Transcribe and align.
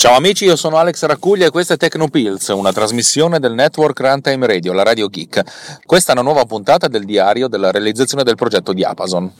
Ciao 0.00 0.16
amici, 0.16 0.46
io 0.46 0.56
sono 0.56 0.78
Alex 0.78 1.04
Raccuglia 1.04 1.44
e 1.44 1.50
questa 1.50 1.74
è 1.74 1.76
Tecnopills, 1.76 2.48
una 2.48 2.72
trasmissione 2.72 3.38
del 3.38 3.52
network 3.52 4.00
Runtime 4.00 4.46
Radio, 4.46 4.72
la 4.72 4.82
Radio 4.82 5.08
Geek. 5.10 5.82
Questa 5.84 6.12
è 6.12 6.14
una 6.14 6.24
nuova 6.24 6.46
puntata 6.46 6.88
del 6.88 7.04
diario 7.04 7.48
della 7.48 7.70
realizzazione 7.70 8.22
del 8.22 8.34
progetto 8.34 8.72
Diapason, 8.72 9.30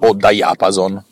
o 0.00 0.12
Diapason. 0.12 1.02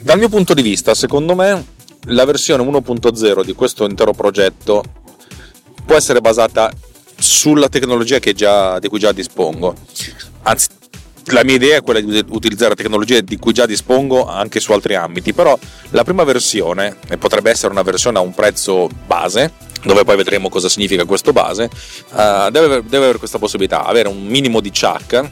Dal 0.00 0.18
mio 0.18 0.28
punto 0.28 0.52
di 0.52 0.62
vista, 0.62 0.94
secondo 0.94 1.36
me, 1.36 1.64
la 2.06 2.24
versione 2.24 2.64
1.0 2.64 3.44
di 3.44 3.52
questo 3.52 3.84
intero 3.84 4.14
progetto 4.14 4.82
può 5.86 5.94
essere 5.94 6.20
basata 6.20 6.72
sulla 7.30 7.68
tecnologia 7.68 8.18
già, 8.18 8.80
di 8.80 8.88
cui 8.88 8.98
già 8.98 9.12
dispongo. 9.12 9.74
Anzi, 10.42 10.68
la 11.26 11.44
mia 11.44 11.54
idea 11.54 11.76
è 11.76 11.82
quella 11.82 12.00
di 12.00 12.24
utilizzare 12.30 12.74
tecnologie 12.74 13.22
di 13.22 13.38
cui 13.38 13.52
già 13.52 13.66
dispongo 13.66 14.26
anche 14.26 14.58
su 14.58 14.72
altri 14.72 14.96
ambiti, 14.96 15.32
però 15.32 15.56
la 15.90 16.02
prima 16.02 16.24
versione, 16.24 16.96
e 17.08 17.16
potrebbe 17.18 17.50
essere 17.50 17.72
una 17.72 17.82
versione 17.82 18.18
a 18.18 18.20
un 18.20 18.34
prezzo 18.34 18.88
base, 19.06 19.52
dove 19.84 20.02
poi 20.02 20.16
vedremo 20.16 20.48
cosa 20.48 20.68
significa 20.68 21.04
questo 21.04 21.32
base, 21.32 21.70
uh, 22.10 22.50
deve, 22.50 22.82
deve 22.82 22.96
avere 22.96 23.18
questa 23.18 23.38
possibilità, 23.38 23.84
avere 23.84 24.08
un 24.08 24.26
minimo 24.26 24.60
di 24.60 24.70
chuck 24.70 25.30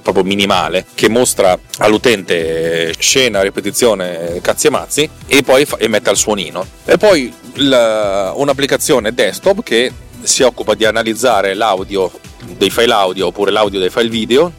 proprio 0.00 0.24
minimale 0.24 0.86
che 0.94 1.08
mostra 1.08 1.58
all'utente 1.78 2.92
scena, 2.98 3.42
ripetizione, 3.42 4.40
cazzi 4.42 4.68
e 4.68 4.70
mazzi 4.70 5.10
e 5.26 5.42
poi 5.42 5.64
fa, 5.64 5.78
emette 5.78 6.10
il 6.10 6.16
suonino. 6.16 6.66
E 6.84 6.96
poi 6.96 7.32
la, 7.54 8.32
un'applicazione 8.34 9.12
desktop 9.12 9.62
che 9.62 9.92
si 10.22 10.42
occupa 10.42 10.74
di 10.74 10.84
analizzare 10.84 11.54
l'audio 11.54 12.10
dei 12.56 12.70
file 12.70 12.92
audio 12.92 13.28
oppure 13.28 13.50
l'audio 13.50 13.78
dei 13.78 13.90
file 13.90 14.08
video 14.08 14.52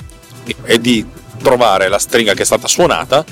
e 0.64 0.80
di 0.80 1.06
trovare 1.42 1.88
la 1.88 2.00
stringa 2.00 2.34
che 2.34 2.44
è 2.44 2.46
stata 2.46 2.68
suonata 2.68 3.24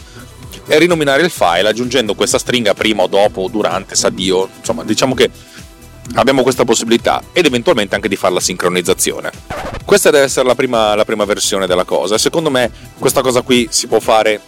e 0.67 0.79
rinominare 0.79 1.23
il 1.23 1.29
file 1.29 1.69
aggiungendo 1.69 2.13
questa 2.13 2.37
stringa 2.37 2.73
prima 2.73 3.03
o 3.03 3.07
dopo 3.07 3.41
o 3.41 3.47
durante, 3.49 3.95
sa 3.95 4.09
Dio, 4.09 4.49
insomma 4.59 4.83
diciamo 4.83 5.13
che 5.13 5.29
abbiamo 6.15 6.43
questa 6.43 6.65
possibilità 6.65 7.23
ed 7.31 7.45
eventualmente 7.45 7.95
anche 7.95 8.07
di 8.07 8.15
fare 8.15 8.33
la 8.33 8.39
sincronizzazione. 8.39 9.31
Questa 9.85 10.09
deve 10.09 10.25
essere 10.25 10.47
la 10.47 10.55
prima, 10.55 10.95
la 10.95 11.05
prima 11.05 11.25
versione 11.25 11.67
della 11.67 11.83
cosa. 11.83 12.17
Secondo 12.17 12.49
me 12.49 12.71
questa 12.97 13.21
cosa 13.21 13.41
qui 13.41 13.67
si 13.69 13.87
può 13.87 13.99
fare 13.99 14.41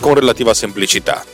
con 0.00 0.14
relativa 0.14 0.54
semplicità. 0.54 1.24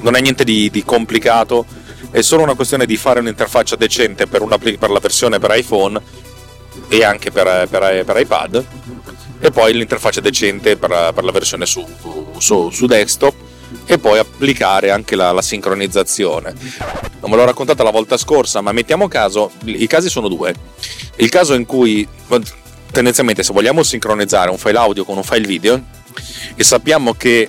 Non 0.00 0.16
è 0.16 0.20
niente 0.20 0.44
di, 0.44 0.70
di 0.70 0.84
complicato, 0.84 1.66
è 2.10 2.20
solo 2.22 2.42
una 2.42 2.54
questione 2.54 2.86
di 2.86 2.96
fare 2.96 3.20
un'interfaccia 3.20 3.76
decente 3.76 4.26
per, 4.26 4.42
una, 4.42 4.58
per 4.58 4.90
la 4.90 4.98
versione 4.98 5.38
per 5.38 5.56
iPhone 5.56 6.00
e 6.88 7.04
anche 7.04 7.30
per, 7.30 7.68
per, 7.68 8.04
per 8.04 8.16
iPad 8.16 8.64
e 9.40 9.50
poi 9.50 9.72
l'interfaccia 9.72 10.20
decente 10.20 10.76
per, 10.76 10.90
la 10.90 11.32
versione 11.32 11.66
su, 11.66 11.84
su, 12.38 12.70
su 12.70 12.86
desktop 12.86 13.34
e 13.86 13.98
poi 13.98 14.18
applicare 14.18 14.90
anche 14.90 15.16
la, 15.16 15.32
la, 15.32 15.42
sincronizzazione. 15.42 16.52
Non 17.20 17.30
ve 17.30 17.36
l'ho 17.36 17.44
raccontata 17.44 17.82
la 17.82 17.90
volta 17.90 18.16
scorsa, 18.16 18.60
ma 18.60 18.72
mettiamo 18.72 19.08
caso, 19.08 19.52
i 19.64 19.86
casi 19.86 20.08
sono 20.08 20.28
due. 20.28 20.54
Il 21.16 21.28
caso 21.28 21.54
in 21.54 21.66
cui 21.66 22.06
tendenzialmente 22.90 23.42
se 23.42 23.52
vogliamo 23.52 23.82
sincronizzare 23.82 24.50
un 24.50 24.58
file 24.58 24.78
audio 24.78 25.04
con 25.04 25.16
un 25.16 25.22
file 25.22 25.46
video 25.46 25.82
e 26.54 26.64
sappiamo 26.64 27.14
che 27.14 27.48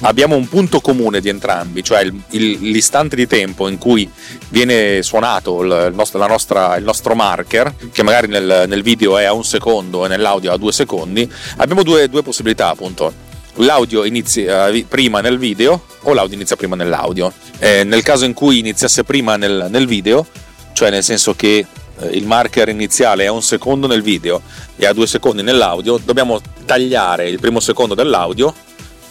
abbiamo 0.00 0.36
un 0.36 0.48
punto 0.48 0.80
comune 0.80 1.20
di 1.20 1.28
entrambi, 1.28 1.82
cioè 1.82 2.02
il, 2.02 2.14
il, 2.30 2.58
l'istante 2.70 3.16
di 3.16 3.26
tempo 3.26 3.68
in 3.68 3.78
cui 3.78 4.08
viene 4.48 5.02
suonato 5.02 5.62
il 5.62 5.92
nostro, 5.94 6.26
nostra, 6.26 6.76
il 6.76 6.84
nostro 6.84 7.14
marker, 7.14 7.74
che 7.92 8.02
magari 8.02 8.28
nel, 8.28 8.64
nel, 8.68 8.82
video 8.82 9.18
è 9.18 9.24
a 9.24 9.32
un 9.32 9.44
secondo 9.44 10.04
e 10.04 10.08
nell'audio 10.08 10.52
a 10.52 10.56
due 10.56 10.72
secondi, 10.72 11.30
abbiamo 11.56 11.82
due, 11.82 12.08
due 12.08 12.22
possibilità 12.22 12.68
appunto 12.68 13.26
l'audio 13.60 14.04
inizia 14.04 14.70
prima 14.86 15.20
nel 15.20 15.36
video 15.38 15.82
o 16.02 16.12
l'audio 16.12 16.36
inizia 16.36 16.56
prima 16.56 16.76
nell'audio. 16.76 17.32
Eh, 17.58 17.82
nel 17.84 18.02
caso 18.02 18.24
in 18.24 18.32
cui 18.32 18.58
iniziasse 18.58 19.04
prima 19.04 19.36
nel, 19.36 19.66
nel 19.68 19.86
video, 19.86 20.26
cioè 20.72 20.90
nel 20.90 21.02
senso 21.02 21.34
che 21.34 21.66
eh, 21.98 22.06
il 22.10 22.24
marker 22.24 22.68
iniziale 22.68 23.24
è 23.24 23.26
a 23.26 23.32
un 23.32 23.42
secondo 23.42 23.86
nel 23.88 24.02
video 24.02 24.42
e 24.76 24.86
a 24.86 24.92
due 24.92 25.08
secondi 25.08 25.42
nell'audio, 25.42 25.98
dobbiamo 26.02 26.40
tagliare 26.64 27.28
il 27.28 27.40
primo 27.40 27.58
secondo 27.58 27.94
dell'audio 27.94 28.54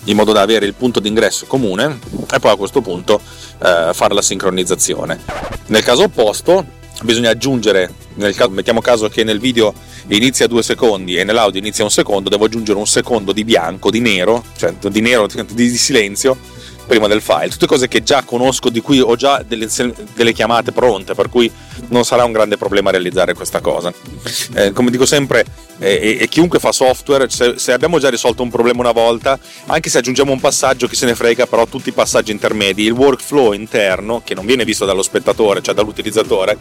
in 0.07 0.15
modo 0.15 0.31
da 0.31 0.41
avere 0.41 0.65
il 0.65 0.73
punto 0.73 0.99
d'ingresso 0.99 1.45
comune 1.45 1.99
e 2.31 2.39
poi 2.39 2.51
a 2.51 2.55
questo 2.55 2.81
punto 2.81 3.21
eh, 3.63 3.91
fare 3.93 4.13
la 4.13 4.21
sincronizzazione. 4.21 5.19
Nel 5.67 5.83
caso 5.83 6.03
opposto 6.03 6.65
bisogna 7.03 7.29
aggiungere, 7.29 7.93
caso, 8.33 8.49
mettiamo 8.49 8.81
caso 8.81 9.07
che 9.07 9.23
nel 9.23 9.39
video 9.39 9.73
inizia 10.07 10.47
due 10.47 10.63
secondi 10.63 11.15
e 11.15 11.23
nell'audio 11.23 11.59
inizia 11.59 11.83
un 11.83 11.91
secondo, 11.91 12.29
devo 12.29 12.45
aggiungere 12.45 12.77
un 12.77 12.87
secondo 12.87 13.31
di 13.31 13.43
bianco, 13.43 13.91
di 13.91 13.99
nero, 13.99 14.43
cioè 14.57 14.73
di 14.73 15.01
nero, 15.01 15.27
di 15.51 15.69
silenzio 15.69 16.37
prima 16.87 17.07
del 17.07 17.21
file. 17.21 17.49
Tutte 17.49 17.67
cose 17.67 17.87
che 17.87 18.01
già 18.01 18.23
conosco, 18.23 18.69
di 18.69 18.81
cui 18.81 18.99
ho 18.99 19.15
già 19.15 19.43
delle, 19.45 19.67
delle 20.15 20.33
chiamate 20.33 20.71
pronte, 20.71 21.13
per 21.13 21.29
cui 21.29 21.51
non 21.89 22.03
sarà 22.03 22.23
un 22.23 22.31
grande 22.31 22.57
problema 22.57 22.89
realizzare 22.89 23.33
questa 23.33 23.59
cosa. 23.59 23.93
Eh, 24.55 24.71
come 24.71 24.89
dico 24.89 25.05
sempre, 25.05 25.45
eh, 25.79 26.17
e 26.19 26.27
chiunque 26.27 26.59
fa 26.59 26.71
software, 26.71 27.29
se, 27.29 27.59
se, 27.59 27.73
abbiamo 27.73 27.99
già 27.99 28.09
risolto 28.09 28.41
un 28.41 28.49
problema 28.49 28.79
una 28.79 28.91
volta, 28.91 29.37
anche 29.67 29.89
se 29.89 29.99
aggiungiamo 29.99 30.31
un 30.31 30.39
passaggio, 30.39 30.87
chi 30.87 30.95
se 30.95 31.05
ne 31.05 31.13
frega, 31.13 31.45
però 31.45 31.67
tutti 31.67 31.89
i 31.89 31.93
passaggi 31.93 32.31
intermedi, 32.31 32.83
il 32.83 32.91
workflow 32.91 33.51
interno, 33.51 34.21
che 34.23 34.33
non 34.33 34.45
viene 34.45 34.65
visto 34.65 34.85
dallo 34.85 35.03
spettatore, 35.03 35.61
cioè 35.61 35.75
dall'utilizzatore, 35.75 36.57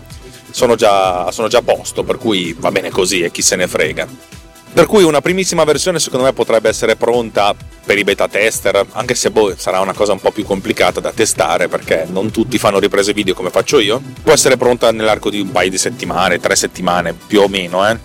sono 0.50 0.75
già, 0.75 1.31
sono 1.31 1.48
già 1.48 1.59
a 1.59 1.62
posto, 1.62 2.03
per 2.03 2.19
cui 2.19 2.54
va 2.59 2.70
bene 2.70 2.91
così 2.91 3.20
e 3.22 3.31
chi 3.31 3.42
se 3.42 3.56
ne 3.56 3.66
frega. 3.66 4.44
Per 4.76 4.84
cui 4.84 5.04
una 5.04 5.22
primissima 5.22 5.64
versione 5.64 5.98
secondo 5.98 6.26
me 6.26 6.34
potrebbe 6.34 6.69
essere 6.69 6.97
pronta 6.97 7.54
per 7.87 7.97
i 7.97 8.04
beta 8.04 8.28
tester, 8.28 8.84
anche 8.92 9.14
se 9.14 9.31
boh, 9.31 9.54
sarà 9.56 9.81
una 9.81 9.94
cosa 9.94 10.12
un 10.12 10.20
po' 10.20 10.32
più 10.32 10.44
complicata 10.44 11.00
da 11.00 11.12
testare 11.12 11.66
perché 11.66 12.04
non 12.10 12.31
tutti 12.31 12.59
fanno 12.59 12.78
riprese 12.78 13.15
video 13.15 13.32
come 13.32 13.48
faccio 13.48 13.78
io. 13.78 14.03
Può 14.22 14.32
essere 14.32 14.59
pronta 14.59 14.92
nell'arco 14.92 15.31
di 15.31 15.41
un 15.41 15.50
paio 15.50 15.70
di 15.70 15.78
settimane, 15.78 16.41
tre 16.41 16.56
settimane 16.56 17.15
più 17.15 17.41
o 17.41 17.48
meno, 17.48 17.88
eh. 17.88 17.98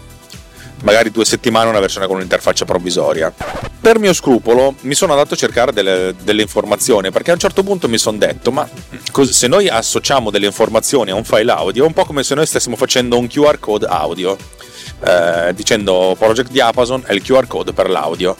Magari 0.83 1.11
due 1.11 1.25
settimane 1.25 1.69
una 1.69 1.79
versione 1.79 2.07
con 2.07 2.15
un'interfaccia 2.15 2.65
provvisoria. 2.65 3.33
Per 3.81 3.99
mio 3.99 4.13
scrupolo 4.13 4.75
mi 4.81 4.93
sono 4.93 5.13
andato 5.13 5.33
a 5.33 5.37
cercare 5.37 5.71
delle, 5.71 6.13
delle 6.23 6.41
informazioni 6.41 7.11
perché 7.11 7.31
a 7.31 7.33
un 7.33 7.39
certo 7.39 7.63
punto 7.63 7.89
mi 7.89 7.97
sono 7.97 8.17
detto 8.17 8.51
ma 8.51 8.67
se 9.11 9.47
noi 9.47 9.67
associamo 9.67 10.29
delle 10.29 10.45
informazioni 10.45 11.09
a 11.09 11.15
un 11.15 11.23
file 11.23 11.51
audio 11.51 11.83
è 11.83 11.87
un 11.87 11.93
po' 11.93 12.05
come 12.05 12.23
se 12.23 12.35
noi 12.35 12.45
stessimo 12.45 12.75
facendo 12.75 13.17
un 13.17 13.27
QR 13.27 13.57
code 13.59 13.87
audio 13.87 14.37
eh, 15.03 15.53
dicendo 15.55 16.15
Project 16.17 16.51
Diapason 16.51 17.03
è 17.05 17.13
il 17.13 17.21
QR 17.23 17.47
code 17.47 17.73
per 17.73 17.89
l'audio. 17.89 18.35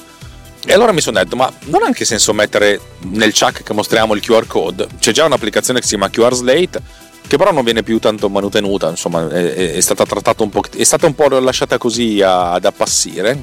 E 0.63 0.73
allora 0.73 0.91
mi 0.91 1.01
sono 1.01 1.17
detto, 1.17 1.35
ma 1.35 1.51
non 1.65 1.81
ha 1.81 1.85
anche 1.87 2.05
senso 2.05 2.33
mettere 2.33 2.79
nel 3.05 3.33
chuck 3.33 3.63
che 3.63 3.73
mostriamo 3.73 4.13
il 4.13 4.21
QR 4.21 4.45
code? 4.45 4.87
C'è 4.99 5.11
già 5.11 5.25
un'applicazione 5.25 5.79
che 5.79 5.87
si 5.87 5.95
chiama 5.95 6.11
QR 6.11 6.35
Slate, 6.35 6.79
che 7.31 7.37
però 7.37 7.53
non 7.53 7.63
viene 7.63 7.81
più 7.81 7.97
tanto 7.97 8.27
manutenuta, 8.27 8.89
insomma, 8.89 9.29
è, 9.29 9.75
è 9.75 9.79
stata 9.79 10.05
trattata 10.05 10.43
un 10.43 10.49
po', 10.49 10.63
è 10.75 10.83
stata 10.83 11.05
un 11.05 11.15
po' 11.15 11.29
lasciata 11.39 11.77
così 11.77 12.21
ad 12.21 12.65
appassire 12.65 13.41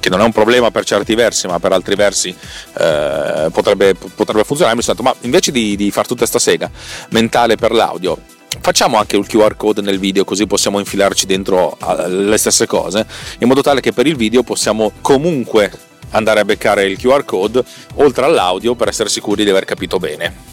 che 0.00 0.08
non 0.08 0.22
è 0.22 0.24
un 0.24 0.32
problema 0.32 0.70
per 0.70 0.86
certi 0.86 1.14
versi, 1.14 1.46
ma 1.46 1.58
per 1.60 1.72
altri 1.72 1.94
versi 1.94 2.30
eh, 2.30 3.50
potrebbe, 3.52 3.94
potrebbe, 3.94 4.44
funzionare. 4.44 4.76
Mi 4.76 4.82
sono 4.82 4.96
detto, 4.96 5.06
ma 5.06 5.14
invece 5.26 5.52
di, 5.52 5.76
di 5.76 5.90
fare 5.90 6.06
tutta 6.06 6.20
questa 6.20 6.38
sega 6.38 6.70
mentale 7.10 7.56
per 7.56 7.72
l'audio, 7.72 8.16
facciamo 8.62 8.96
anche 8.96 9.18
il 9.18 9.26
QR 9.26 9.56
code 9.58 9.82
nel 9.82 9.98
video 9.98 10.24
così 10.24 10.46
possiamo 10.46 10.78
infilarci 10.78 11.26
dentro 11.26 11.76
le 12.06 12.38
stesse 12.38 12.66
cose 12.66 13.06
in 13.40 13.46
modo 13.48 13.60
tale 13.60 13.82
che 13.82 13.92
per 13.92 14.06
il 14.06 14.16
video 14.16 14.42
possiamo 14.42 14.92
comunque 15.02 15.70
andare 16.12 16.40
a 16.40 16.44
beccare 16.46 16.84
il 16.84 16.98
QR 16.98 17.24
code 17.26 17.62
oltre 17.96 18.24
all'audio 18.24 18.74
per 18.74 18.88
essere 18.88 19.08
sicuri 19.08 19.44
di 19.44 19.50
aver 19.50 19.64
capito 19.64 19.98
bene 19.98 20.50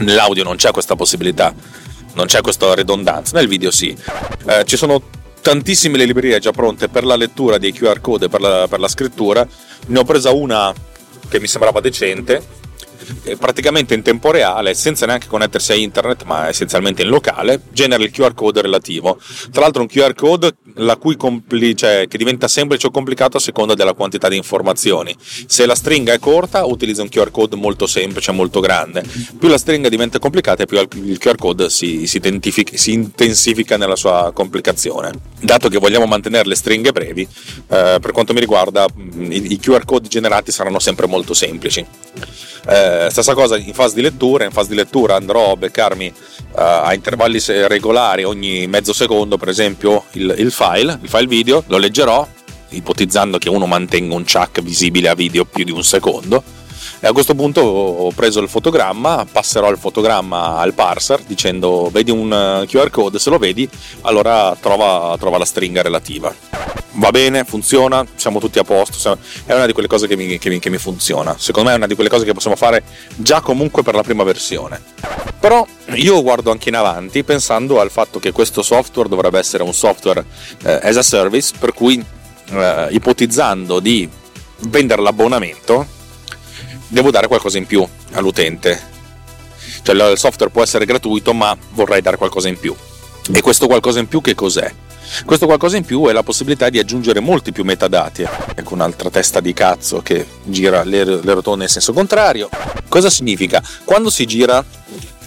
nell'audio 0.00 0.44
non 0.44 0.56
c'è 0.56 0.70
questa 0.70 0.94
possibilità 0.94 1.54
non 2.14 2.26
c'è 2.26 2.40
questa 2.40 2.74
ridondanza 2.74 3.36
nel 3.38 3.48
video 3.48 3.70
sì. 3.70 3.96
Eh, 4.46 4.64
ci 4.64 4.76
sono 4.76 5.02
tantissime 5.40 6.04
librerie 6.04 6.38
già 6.38 6.52
pronte 6.52 6.88
per 6.88 7.04
la 7.04 7.16
lettura 7.16 7.58
dei 7.58 7.72
QR 7.72 8.00
code 8.00 8.28
per 8.28 8.40
la, 8.40 8.66
per 8.68 8.80
la 8.80 8.88
scrittura. 8.88 9.46
Ne 9.86 9.98
ho 9.98 10.04
presa 10.04 10.30
una 10.30 10.72
che 11.28 11.40
mi 11.40 11.46
sembrava 11.46 11.80
decente 11.80 12.60
praticamente 13.38 13.94
in 13.94 14.02
tempo 14.02 14.30
reale, 14.30 14.74
senza 14.74 15.06
neanche 15.06 15.26
connettersi 15.26 15.72
a 15.72 15.74
internet, 15.74 16.24
ma 16.24 16.48
essenzialmente 16.48 17.02
in 17.02 17.08
locale, 17.08 17.60
genera 17.72 18.02
il 18.02 18.10
QR 18.10 18.34
code 18.34 18.62
relativo. 18.62 19.18
Tra 19.50 19.62
l'altro 19.62 19.82
un 19.82 19.88
QR 19.88 20.14
code 20.14 20.54
compli- 21.16 21.74
cioè, 21.74 22.06
che 22.08 22.18
diventa 22.18 22.48
semplice 22.48 22.86
o 22.86 22.90
complicato 22.90 23.36
a 23.36 23.40
seconda 23.40 23.74
della 23.74 23.92
quantità 23.94 24.28
di 24.28 24.36
informazioni. 24.36 25.14
Se 25.18 25.66
la 25.66 25.74
stringa 25.74 26.12
è 26.12 26.18
corta, 26.18 26.64
utilizza 26.64 27.02
un 27.02 27.08
QR 27.08 27.30
code 27.30 27.56
molto 27.56 27.86
semplice, 27.86 28.32
molto 28.32 28.60
grande. 28.60 29.02
Più 29.38 29.48
la 29.48 29.58
stringa 29.58 29.88
diventa 29.88 30.18
complicata, 30.18 30.64
più 30.64 30.78
il 30.78 31.18
QR 31.18 31.36
code 31.36 31.70
si, 31.70 32.06
si, 32.06 32.20
si 32.74 32.92
intensifica 32.92 33.76
nella 33.76 33.96
sua 33.96 34.30
complicazione. 34.34 35.12
Dato 35.40 35.68
che 35.68 35.78
vogliamo 35.78 36.06
mantenere 36.06 36.48
le 36.48 36.54
stringhe 36.54 36.92
brevi, 36.92 37.22
eh, 37.22 37.98
per 38.00 38.12
quanto 38.12 38.32
mi 38.32 38.40
riguarda, 38.40 38.86
i, 39.18 39.52
i 39.52 39.58
QR 39.58 39.84
code 39.84 40.08
generati 40.08 40.52
saranno 40.52 40.78
sempre 40.78 41.06
molto 41.06 41.34
semplici. 41.34 41.84
Eh, 42.66 43.08
stessa 43.10 43.34
cosa 43.34 43.56
in 43.56 43.74
fase 43.74 43.94
di 43.94 44.02
lettura, 44.02 44.44
in 44.44 44.52
fase 44.52 44.68
di 44.68 44.76
lettura 44.76 45.16
andrò 45.16 45.52
a 45.52 45.56
beccarmi 45.56 46.06
eh, 46.06 46.12
a 46.54 46.94
intervalli 46.94 47.40
regolari 47.66 48.24
ogni 48.24 48.66
mezzo 48.66 48.92
secondo, 48.92 49.36
per 49.36 49.48
esempio, 49.48 50.04
il, 50.12 50.34
il 50.38 50.52
file, 50.52 50.98
il 51.02 51.08
file 51.08 51.26
video, 51.26 51.64
lo 51.66 51.78
leggerò, 51.78 52.26
ipotizzando 52.68 53.38
che 53.38 53.48
uno 53.48 53.66
mantenga 53.66 54.14
un 54.14 54.24
chuck 54.24 54.62
visibile 54.62 55.08
a 55.08 55.14
video 55.14 55.44
più 55.44 55.64
di 55.64 55.72
un 55.72 55.82
secondo. 55.82 56.42
E 57.04 57.08
a 57.08 57.12
questo 57.12 57.34
punto 57.34 57.60
ho 57.62 58.12
preso 58.12 58.38
il 58.38 58.48
fotogramma, 58.48 59.26
passerò 59.30 59.68
il 59.72 59.76
fotogramma 59.76 60.58
al 60.58 60.72
parser 60.72 61.20
dicendo 61.26 61.90
vedi 61.90 62.12
un 62.12 62.32
eh, 62.32 62.66
QR 62.68 62.90
code, 62.90 63.18
se 63.18 63.28
lo 63.28 63.38
vedi 63.38 63.68
allora 64.02 64.56
trova, 64.60 65.16
trova 65.18 65.36
la 65.36 65.44
stringa 65.44 65.82
relativa 65.82 66.32
va 66.92 67.10
bene, 67.10 67.44
funziona, 67.44 68.04
siamo 68.14 68.38
tutti 68.38 68.58
a 68.58 68.64
posto, 68.64 69.18
è 69.46 69.54
una 69.54 69.66
di 69.66 69.72
quelle 69.72 69.88
cose 69.88 70.06
che 70.06 70.16
mi, 70.16 70.38
che, 70.38 70.48
mi, 70.48 70.58
che 70.58 70.70
mi, 70.70 70.78
funziona. 70.78 71.34
Secondo 71.38 71.68
me 71.68 71.74
è 71.74 71.78
una 71.78 71.86
di 71.86 71.94
quelle 71.94 72.10
cose 72.10 72.24
che 72.24 72.32
possiamo 72.32 72.56
fare 72.56 72.82
già 73.16 73.40
comunque 73.40 73.82
per 73.82 73.94
la 73.94 74.02
prima 74.02 74.24
versione. 74.24 74.80
Però 75.40 75.66
io 75.94 76.22
guardo 76.22 76.50
anche 76.50 76.68
in 76.68 76.76
avanti 76.76 77.24
pensando 77.24 77.80
al 77.80 77.90
fatto 77.90 78.18
che 78.18 78.32
questo 78.32 78.62
software 78.62 79.08
dovrebbe 79.08 79.38
essere 79.38 79.62
un 79.62 79.72
software 79.72 80.24
eh, 80.64 80.80
as 80.82 80.96
a 80.96 81.02
service, 81.02 81.52
per 81.58 81.72
cui 81.72 82.04
eh, 82.50 82.86
ipotizzando 82.90 83.80
di 83.80 84.08
vendere 84.68 85.02
l'abbonamento, 85.02 86.00
devo 86.92 87.10
dare 87.10 87.26
qualcosa 87.26 87.56
in 87.58 87.66
più 87.66 87.86
all'utente. 88.12 88.90
Cioè 89.82 89.94
il 90.10 90.18
software 90.18 90.52
può 90.52 90.62
essere 90.62 90.84
gratuito, 90.84 91.32
ma 91.32 91.56
vorrei 91.70 92.02
dare 92.02 92.16
qualcosa 92.16 92.48
in 92.48 92.58
più. 92.58 92.74
E 93.32 93.40
questo 93.40 93.66
qualcosa 93.66 93.98
in 93.98 94.08
più 94.08 94.20
che 94.20 94.34
cos'è? 94.34 94.72
Questo 95.24 95.46
qualcosa 95.46 95.76
in 95.76 95.84
più 95.84 96.04
è 96.06 96.12
la 96.12 96.22
possibilità 96.22 96.68
di 96.68 96.78
aggiungere 96.78 97.20
molti 97.20 97.50
più 97.50 97.64
metadati. 97.64 98.22
Ecco 98.54 98.74
un'altra 98.74 99.10
testa 99.10 99.40
di 99.40 99.52
cazzo 99.52 100.00
che 100.02 100.26
gira 100.44 100.84
le, 100.84 101.04
le 101.04 101.34
rotonde 101.34 101.64
in 101.64 101.70
senso 101.70 101.92
contrario. 101.92 102.48
Cosa 102.88 103.10
significa? 103.10 103.62
Quando 103.84 104.10
si 104.10 104.26
gira 104.26 104.64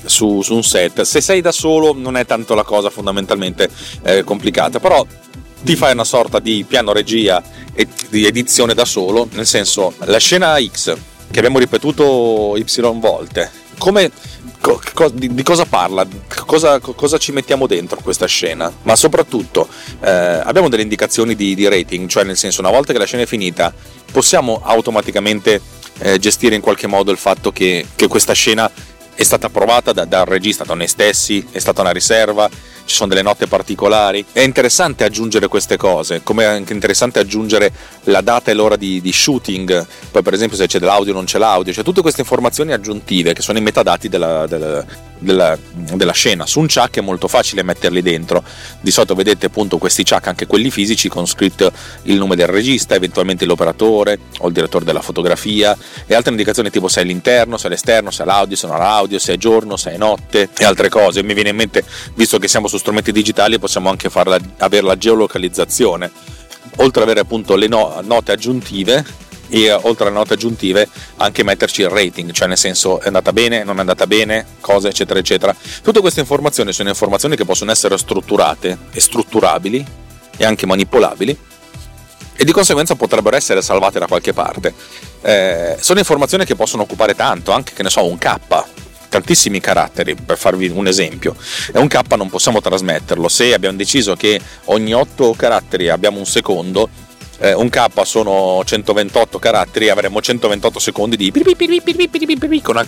su, 0.06 0.42
su, 0.42 0.54
un 0.54 0.64
set, 0.64 1.02
se 1.02 1.20
sei 1.20 1.42
da 1.42 1.52
solo 1.52 1.94
non 1.94 2.16
è 2.16 2.26
tanto 2.26 2.54
la 2.54 2.64
cosa 2.64 2.90
fondamentalmente 2.90 3.70
eh, 4.04 4.24
complicata, 4.24 4.80
però 4.80 5.06
ti 5.64 5.76
fai 5.76 5.94
una 5.94 6.04
sorta 6.04 6.40
di 6.40 6.64
piano 6.68 6.94
regia 6.94 7.44
e 7.74 7.88
di 8.10 8.26
edizione 8.26 8.76
da 8.76 8.86
solo, 8.86 9.28
nel 9.32 9.48
senso 9.48 9.94
la 10.06 10.20
scena 10.20 10.56
X 10.62 10.96
che 11.36 11.42
abbiamo 11.42 11.60
ripetuto 11.60 12.56
Y 12.56 12.64
volte, 12.94 13.52
come 13.78 14.10
co- 14.62 14.82
co- 14.94 15.10
di, 15.10 15.34
di, 15.34 15.44
cosa 15.44 15.66
parla, 15.66 16.08
cosa, 16.46 16.80
cosa, 16.80 17.18
ci 17.18 17.34
mettiamo 17.34 17.68
dentro 17.68 18.00
questa 18.02 18.26
scena, 18.26 18.72
ma 18.84 18.96
soprattutto 18.96 19.68
eh, 20.00 20.10
abbiamo 20.10 20.70
delle 20.70 20.84
indicazioni 20.84 21.36
di, 21.36 21.54
di, 21.54 21.68
rating, 21.68 22.08
cioè 22.08 22.24
nel 22.24 22.38
senso 22.38 22.62
una 22.62 22.70
volta 22.70 22.94
che 22.94 23.00
la 23.00 23.04
scena 23.04 23.24
è 23.24 23.26
finita 23.26 23.74
possiamo 24.10 24.62
automaticamente 24.64 25.60
eh, 25.98 26.20
gestire 26.20 26.56
in 26.56 26.62
qualche 26.62 26.88
modo 26.88 27.12
il 27.12 27.18
fatto 27.18 27.52
che, 27.52 27.86
che 27.96 28.08
questa 28.08 28.32
scena 28.32 28.72
è 29.14 29.24
stata 29.24 29.50
provata 29.50 29.92
da, 29.92 30.06
dal 30.06 30.26
regista, 30.26 30.64
da 30.64 30.74
noi 30.74 30.88
stessi, 30.88 31.46
è 31.52 31.60
stata 31.60 31.82
una 31.82 31.92
riserva, 31.92 32.50
ci 32.86 32.96
sono 32.96 33.10
delle 33.10 33.22
note 33.22 33.48
particolari. 33.48 34.26
È 34.32 34.42
interessante 34.42 35.04
aggiungere 35.04 35.48
queste 35.48 35.78
cose, 35.78 36.22
come 36.24 36.44
è 36.44 36.48
anche 36.48 36.74
interessante 36.74 37.20
aggiungere 37.20 37.72
la 38.04 38.22
data 38.22 38.52
e 38.52 38.54
l'ora 38.54 38.76
di, 38.76 39.02
di 39.02 39.12
shooting, 39.12 39.86
poi 40.12 40.22
per 40.22 40.34
esempio 40.34 40.58
se 40.58 40.68
c'è 40.68 40.80
dell'audio 40.80 41.12
o 41.12 41.16
non 41.16 41.26
c'è 41.26 41.38
l'audio, 41.38 41.74
cioè 41.74 41.84
tutte 41.84 42.02
queste 42.02 42.22
informazioni 42.22 42.74
aggiuntive 42.74 43.34
che 43.34 43.42
sono 43.42 43.58
i 43.58 43.62
metadati 43.62 44.08
della, 44.08 44.46
della, 44.48 44.86
della, 45.18 45.58
della 45.72 46.12
scena. 46.12 46.46
Su 46.46 46.60
un 46.60 46.68
chuck 46.68 46.98
è 46.98 47.02
molto 47.02 47.28
facile 47.28 47.64
metterli 47.64 48.02
dentro, 48.02 48.44
di 48.80 48.92
solito 48.92 49.16
vedete 49.16 49.48
appunto 49.48 49.78
questi 49.78 50.04
chuck, 50.04 50.28
anche 50.28 50.46
quelli 50.46 50.70
fisici, 50.70 51.10
con 51.10 51.26
scritto 51.26 51.72
il 52.04 52.18
nome 52.18 52.36
del 52.36 52.48
regista, 52.48 52.96
eventualmente 52.96 53.46
l'operatore 53.46 54.20
o 54.40 54.48
il 54.48 54.54
direttore 54.54 54.86
della 54.86 55.02
fotografia 55.02 55.76
e 56.06 56.14
altre 56.14 56.32
indicazioni 56.32 56.70
tipo 56.70 56.88
se 56.88 57.02
è 57.02 57.04
l'interno, 57.04 57.58
se 57.58 57.68
è 57.68 57.70
l'esterno, 57.70 58.12
se 58.12 58.24
è 58.24 58.26
l'audio, 58.26 58.56
se 58.56 58.68
non 58.68 58.76
è 58.76 58.80
l'audio, 58.80 59.20
se 59.20 59.34
è 59.34 59.38
giorno, 59.38 59.76
se 59.78 59.94
è 59.94 59.98
notte 59.98 60.50
e 60.58 60.66
altre 60.66 60.90
cose. 60.90 61.24
Mi 61.24 61.34
viene 61.34 61.50
in 61.50 61.56
mente, 61.56 61.84
visto 62.14 62.38
che 62.38 62.48
siamo 62.48 62.68
su 62.68 62.75
strumenti 62.78 63.12
digitali 63.12 63.60
possiamo 63.60 63.90
anche 63.90 64.10
farla, 64.10 64.38
avere 64.58 64.86
la 64.86 64.98
geolocalizzazione, 64.98 66.12
oltre 66.78 67.02
ad 67.02 67.08
avere 67.08 67.22
appunto 67.22 67.56
le 67.56 67.68
no, 67.68 68.00
note 68.04 68.32
aggiuntive 68.32 69.24
e 69.50 69.72
oltre 69.72 70.08
alle 70.08 70.16
note 70.16 70.34
aggiuntive 70.34 70.90
anche 71.18 71.44
metterci 71.44 71.82
il 71.82 71.90
rating, 71.90 72.32
cioè 72.32 72.48
nel 72.48 72.58
senso 72.58 73.00
è 73.00 73.08
andata 73.08 73.32
bene, 73.32 73.64
non 73.64 73.78
è 73.78 73.80
andata 73.80 74.08
bene, 74.08 74.46
cose 74.60 74.90
eccetera 74.90 75.20
eccetera. 75.20 75.56
Tutte 75.82 76.00
queste 76.00 76.20
informazioni 76.20 76.74
sono 76.74 76.90
informazioni 76.90 77.36
che 77.36 77.46
possono 77.46 77.72
essere 77.72 77.98
strutturate 77.98 78.78
e 78.92 79.00
strutturabili 79.00 79.86
e 80.38 80.46
anche 80.46 80.66
manipolabili 80.66 81.38
e 82.38 82.44
di 82.44 82.52
conseguenza 82.52 82.96
potrebbero 82.96 83.36
essere 83.36 83.62
salvate 83.62 84.00
da 84.00 84.08
qualche 84.08 84.34
parte. 84.34 84.74
Eh, 85.22 85.78
sono 85.80 86.00
informazioni 86.00 86.46
che 86.46 86.56
possono 86.56 86.84
occupare 86.84 87.16
tanto, 87.16 87.52
anche 87.52 87.74
che 87.74 87.84
ne 87.84 87.90
so, 87.90 88.06
un 88.06 88.18
K 88.18 88.75
tantissimi 89.16 89.62
caratteri, 89.62 90.16
per 90.16 90.38
farvi 90.38 90.68
un 90.68 90.88
esempio, 90.88 91.36
e 91.74 91.80
un 91.80 91.88
K 91.88 92.02
non 92.18 92.30
possiamo 92.30 92.60
trasmetterlo. 92.60 93.30
Se 93.30 93.54
abbiamo 93.54 93.78
deciso 93.78 94.16
che 94.16 94.40
ogni 94.66 94.94
8 94.94 95.34
caratteri 95.38 95.88
abbiamo 95.90 96.20
un 96.20 96.26
secondo, 96.26 96.90
eh, 97.40 97.54
un 97.54 97.70
K 97.70 97.88
sono 98.04 98.62
128 98.66 99.40
caratteri, 99.40 99.90
avremo 99.90 100.22
128 100.22 100.80
secondi 100.80 101.16
di 101.16 101.32
con 102.62 102.76
una 102.76 102.86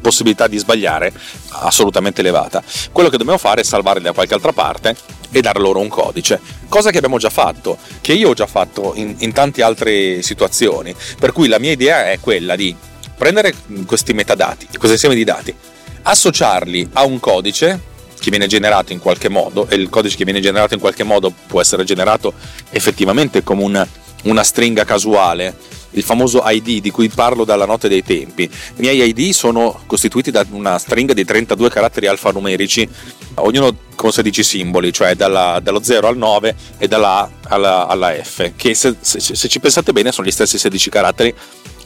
possibilità 0.00 0.46
di 0.46 0.58
sbagliare 0.58 1.12
assolutamente 1.50 2.20
elevata. 2.20 2.62
Quello 2.90 3.08
che 3.08 3.16
dobbiamo 3.16 3.38
fare 3.38 3.60
è 3.60 3.64
salvarli 3.64 4.02
da 4.02 4.12
qualche 4.12 4.34
altra 4.34 4.52
parte 4.52 4.96
e 5.30 5.40
dar 5.40 5.58
loro 5.60 5.78
un 5.80 5.88
codice, 5.88 6.40
cosa 6.68 6.90
che 6.90 6.96
abbiamo 6.96 7.18
già 7.18 7.30
fatto, 7.30 7.78
che 8.00 8.14
io 8.14 8.30
ho 8.30 8.34
già 8.34 8.46
fatto 8.46 8.92
in, 8.96 9.14
in 9.18 9.32
tante 9.32 9.62
altre 9.62 10.22
situazioni, 10.22 10.94
per 11.18 11.32
cui 11.32 11.48
la 11.48 11.58
mia 11.58 11.72
idea 11.72 12.10
è 12.10 12.18
quella 12.20 12.56
di 12.56 12.74
prendere 13.18 13.52
questi 13.84 14.14
metadati, 14.14 14.66
questo 14.68 14.92
insieme 14.92 15.16
di 15.16 15.24
dati, 15.24 15.54
associarli 16.02 16.90
a 16.94 17.04
un 17.04 17.20
codice 17.20 17.96
che 18.18 18.30
viene 18.30 18.46
generato 18.46 18.92
in 18.92 19.00
qualche 19.00 19.28
modo 19.28 19.68
e 19.68 19.74
il 19.74 19.88
codice 19.90 20.16
che 20.16 20.24
viene 20.24 20.40
generato 20.40 20.74
in 20.74 20.80
qualche 20.80 21.04
modo 21.04 21.32
può 21.46 21.60
essere 21.60 21.84
generato 21.84 22.32
effettivamente 22.70 23.42
come 23.42 23.62
una, 23.62 23.86
una 24.24 24.42
stringa 24.42 24.84
casuale 24.84 25.76
il 25.92 26.02
famoso 26.02 26.42
ID 26.44 26.80
di 26.80 26.90
cui 26.90 27.08
parlo 27.08 27.44
dalla 27.44 27.64
notte 27.64 27.88
dei 27.88 28.02
tempi. 28.02 28.42
I 28.42 28.50
miei 28.76 29.08
ID 29.08 29.32
sono 29.32 29.80
costituiti 29.86 30.30
da 30.30 30.44
una 30.50 30.78
stringa 30.78 31.14
di 31.14 31.24
32 31.24 31.70
caratteri 31.70 32.06
alfanumerici, 32.06 32.88
ognuno 33.36 33.74
con 33.94 34.12
16 34.12 34.42
simboli, 34.42 34.92
cioè 34.92 35.14
dalla, 35.14 35.60
dallo 35.62 35.82
0 35.82 36.06
al 36.06 36.16
9 36.16 36.54
e 36.78 36.88
dalla 36.88 37.20
A 37.20 37.30
alla, 37.48 37.86
alla 37.86 38.12
F, 38.12 38.52
che 38.56 38.74
se, 38.74 38.96
se, 39.00 39.20
se 39.20 39.48
ci 39.48 39.58
pensate 39.58 39.92
bene 39.92 40.12
sono 40.12 40.26
gli 40.26 40.30
stessi 40.30 40.58
16 40.58 40.90
caratteri 40.90 41.34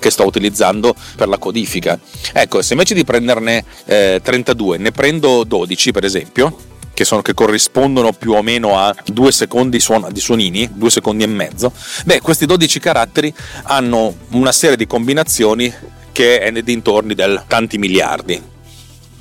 che 0.03 0.11
sto 0.11 0.27
utilizzando 0.27 0.95
per 1.17 1.29
la 1.29 1.39
codifica. 1.39 1.99
Ecco, 2.33 2.61
se 2.61 2.73
invece 2.75 2.95
di 2.95 3.05
prenderne 3.05 3.65
eh, 3.87 4.21
32 4.23 4.79
ne 4.79 4.91
prendo 4.91 5.45
12 5.45 5.93
per 5.93 6.05
esempio, 6.05 6.57
che, 6.93 7.05
sono, 7.05 7.23
che, 7.23 7.35
corrispondono 7.35 8.13
più 8.13 8.33
o 8.33 8.43
meno 8.43 8.77
a 8.77 8.95
due 9.07 9.31
secondi 9.31 9.79
suon- 9.81 10.09
di 10.11 10.21
suonini, 10.21 10.69
due 10.75 10.91
secondi 10.91 11.23
e 11.23 11.29
mezzo, 11.29 11.73
beh, 12.05 12.21
questi 12.21 12.45
12 12.45 12.81
caratteri 12.81 13.33
hanno 13.63 14.15
una 14.31 14.53
serie 14.53 14.77
di 14.77 14.87
combinazioni 14.87 15.73
che 16.11 16.41
è 16.41 16.51
nei 16.51 16.65
dintorni 16.65 17.15
del 17.15 17.45
tanti 17.47 17.79
miliardi. 17.79 18.51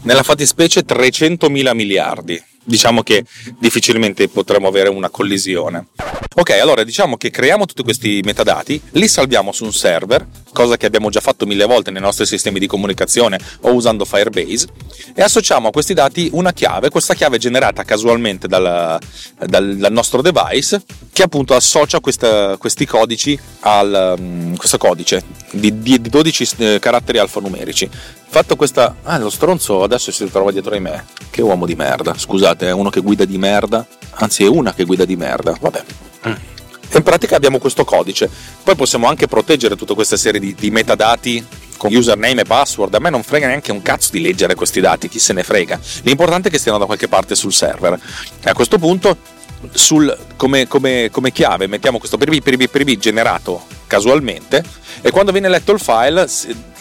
Nella 0.01 0.23
fattispecie 0.23 0.83
300.000 0.83 1.75
miliardi 1.75 2.43
diciamo 2.63 3.03
che 3.03 3.23
difficilmente 3.59 4.27
potremo 4.27 4.67
avere 4.67 4.89
una 4.89 5.09
collisione. 5.09 5.87
Ok, 6.33 6.51
allora 6.51 6.83
diciamo 6.83 7.17
che 7.17 7.29
creiamo 7.29 7.65
tutti 7.65 7.83
questi 7.83 8.21
metadati, 8.23 8.81
li 8.91 9.07
salviamo 9.07 9.51
su 9.51 9.65
un 9.65 9.73
server, 9.73 10.25
cosa 10.53 10.77
che 10.77 10.85
abbiamo 10.85 11.09
già 11.09 11.19
fatto 11.19 11.45
mille 11.45 11.65
volte 11.65 11.91
nei 11.91 12.01
nostri 12.01 12.25
sistemi 12.25 12.59
di 12.59 12.67
comunicazione 12.67 13.37
o 13.61 13.73
usando 13.73 14.05
Firebase, 14.05 14.67
e 15.13 15.21
associamo 15.21 15.67
a 15.67 15.71
questi 15.71 15.93
dati 15.93 16.29
una 16.33 16.53
chiave, 16.53 16.89
questa 16.89 17.13
chiave 17.15 17.37
generata 17.37 17.83
casualmente 17.83 18.47
dal, 18.47 18.99
dal, 19.45 19.75
dal 19.75 19.91
nostro 19.91 20.21
device, 20.21 20.81
che 21.11 21.23
appunto 21.23 21.53
associa 21.53 21.99
questa, 21.99 22.55
questi 22.57 22.85
codici 22.85 23.37
al 23.61 24.15
um, 24.17 24.55
questo 24.55 24.77
codice 24.77 25.23
di, 25.51 25.79
di 25.81 25.99
12 26.01 26.47
eh, 26.57 26.79
caratteri 26.79 27.17
alfanumerici. 27.17 27.89
Fatto 28.31 28.55
questa... 28.55 28.95
Ah, 29.03 29.17
lo 29.17 29.29
stronzo 29.29 29.83
adesso 29.83 30.09
si 30.09 30.23
ritrova 30.23 30.51
dietro 30.51 30.71
di 30.71 30.79
me. 30.79 31.03
Che 31.29 31.41
uomo 31.41 31.65
di 31.65 31.75
merda. 31.75 32.17
Scusate, 32.17 32.69
è 32.69 32.71
uno 32.71 32.89
che 32.89 33.01
guida 33.01 33.25
di 33.25 33.37
merda. 33.37 33.85
Anzi, 34.11 34.45
è 34.45 34.47
una 34.47 34.73
che 34.73 34.85
guida 34.85 35.03
di 35.03 35.17
merda. 35.17 35.53
Vabbè. 35.59 35.83
Mm. 36.29 36.33
In 36.93 37.03
pratica 37.03 37.35
abbiamo 37.35 37.57
questo 37.57 37.83
codice. 37.83 38.29
Poi 38.63 38.75
possiamo 38.75 39.07
anche 39.07 39.27
proteggere 39.27 39.75
tutta 39.75 39.95
questa 39.95 40.15
serie 40.15 40.39
di, 40.39 40.55
di 40.55 40.71
metadati 40.71 41.45
con 41.75 41.93
username 41.93 42.41
e 42.41 42.45
password, 42.45 42.93
a 42.93 42.99
me 42.99 43.09
non 43.09 43.21
frega 43.21 43.47
neanche 43.47 43.73
un 43.73 43.81
cazzo 43.81 44.11
di 44.13 44.21
leggere 44.21 44.55
questi 44.55 44.79
dati, 44.79 45.09
chi 45.09 45.19
se 45.19 45.33
ne 45.33 45.43
frega. 45.43 45.77
L'importante 46.03 46.47
è 46.47 46.51
che 46.51 46.57
stiano 46.57 46.77
da 46.77 46.85
qualche 46.85 47.09
parte 47.09 47.35
sul 47.35 47.51
server. 47.51 47.99
E 48.39 48.49
a 48.49 48.53
questo 48.53 48.77
punto, 48.77 49.17
sul, 49.71 50.17
come, 50.37 50.67
come, 50.67 51.09
come, 51.11 51.33
chiave, 51.33 51.67
mettiamo 51.67 51.97
questo 51.97 52.17
per 52.17 52.29
b 52.29 52.97
generato 52.97 53.79
casualmente 53.91 54.63
e 55.01 55.11
quando 55.11 55.31
viene 55.31 55.49
letto 55.49 55.71
il 55.71 55.79
file, 55.79 56.27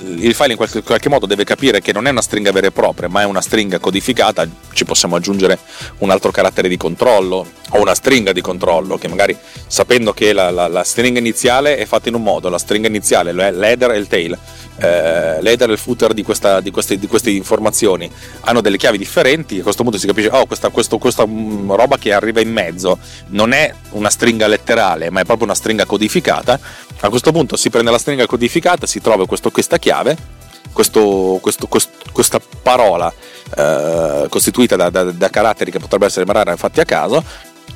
il 0.00 0.34
file 0.34 0.50
in 0.50 0.56
qualche, 0.56 0.82
qualche, 0.82 1.08
modo 1.08 1.26
deve 1.26 1.42
capire 1.42 1.80
che 1.80 1.92
non 1.92 2.06
è 2.06 2.10
una 2.10 2.20
stringa 2.20 2.52
vera 2.52 2.66
e 2.66 2.70
propria, 2.70 3.08
ma 3.08 3.22
è 3.22 3.24
una 3.24 3.40
stringa 3.40 3.78
codificata, 3.78 4.46
ci 4.72 4.84
possiamo 4.84 5.16
aggiungere 5.16 5.58
un 5.98 6.10
altro 6.10 6.30
carattere 6.30 6.68
di 6.68 6.76
controllo 6.76 7.46
o 7.70 7.80
una 7.80 7.94
stringa 7.94 8.32
di 8.32 8.40
controllo 8.40 8.98
che 8.98 9.08
magari 9.08 9.36
sapendo 9.66 10.12
che 10.12 10.32
la, 10.32 10.50
la, 10.50 10.68
la 10.68 10.84
stringa 10.84 11.18
iniziale 11.18 11.78
è 11.78 11.86
fatta 11.86 12.08
in 12.08 12.14
un 12.14 12.22
modo, 12.22 12.48
la 12.48 12.58
stringa 12.58 12.88
iniziale, 12.88 13.32
l'header 13.32 13.92
e 13.92 13.96
il 13.96 14.06
tail, 14.06 14.38
eh, 14.76 15.40
l'header 15.40 15.70
e 15.70 15.72
il 15.72 15.78
footer 15.78 16.12
di, 16.12 16.22
questa, 16.22 16.60
di, 16.60 16.70
queste, 16.70 16.98
di, 16.98 17.06
queste, 17.06 17.30
informazioni 17.30 18.10
hanno 18.40 18.60
delle 18.60 18.76
chiavi 18.76 18.98
differenti, 18.98 19.60
a 19.60 19.62
questo 19.62 19.82
punto 19.82 19.98
si 19.98 20.06
capisce, 20.06 20.30
oh 20.30 20.46
questa, 20.46 20.68
questo, 20.68 20.98
questa 20.98 21.26
mm, 21.26 21.72
roba 21.72 21.96
che 21.96 22.12
arriva 22.12 22.40
in 22.40 22.52
mezzo 22.52 22.98
non 23.28 23.52
è 23.52 23.72
una 23.90 24.10
stringa 24.10 24.46
letterale, 24.46 25.10
ma 25.10 25.20
è 25.20 25.24
proprio 25.24 25.46
una 25.46 25.54
stringa 25.54 25.86
codificata, 25.86 26.58
a 27.00 27.08
questo 27.08 27.32
punto 27.32 27.56
si 27.56 27.70
prende 27.70 27.90
la 27.90 27.98
stringa 27.98 28.26
codificata, 28.26 28.86
si 28.86 29.00
trova 29.00 29.26
questo, 29.26 29.50
questa 29.50 29.78
chiave, 29.78 30.16
questo, 30.72 31.38
questo, 31.40 31.68
questa 32.12 32.40
parola 32.62 33.12
eh, 33.56 34.26
costituita 34.28 34.76
da, 34.76 34.90
da, 34.90 35.04
da, 35.04 35.30
caratteri 35.30 35.70
che 35.70 35.78
potrebbero 35.78 36.10
essere 36.10 36.26
magari 36.26 36.56
fatti 36.56 36.80
a 36.80 36.84
caso, 36.84 37.24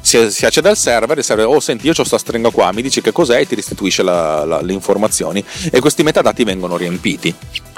si, 0.01 0.31
si, 0.31 0.45
accede 0.45 0.69
al 0.69 0.77
server 0.77 1.17
e 1.17 1.21
il 1.21 1.25
server, 1.25 1.47
oh 1.47 1.61
senti 1.61 1.87
io 1.87 1.93
ho 1.93 1.95
questa 1.95 2.19
stringa 2.19 2.51
qua, 2.51 2.71
mi 2.73 2.83
dici 2.83 3.01
che 3.01 3.13
cos'è 3.13 3.41
e 3.41 3.47
ti 3.47 3.55
restituisce 3.55 4.03
la, 4.03 4.45
la, 4.45 4.61
le 4.61 4.73
informazioni 4.73 5.43
e 5.71 5.81
questi 5.81 6.03
metadati 6.03 6.45
vengono 6.45 6.77
riempiti. 6.77 7.35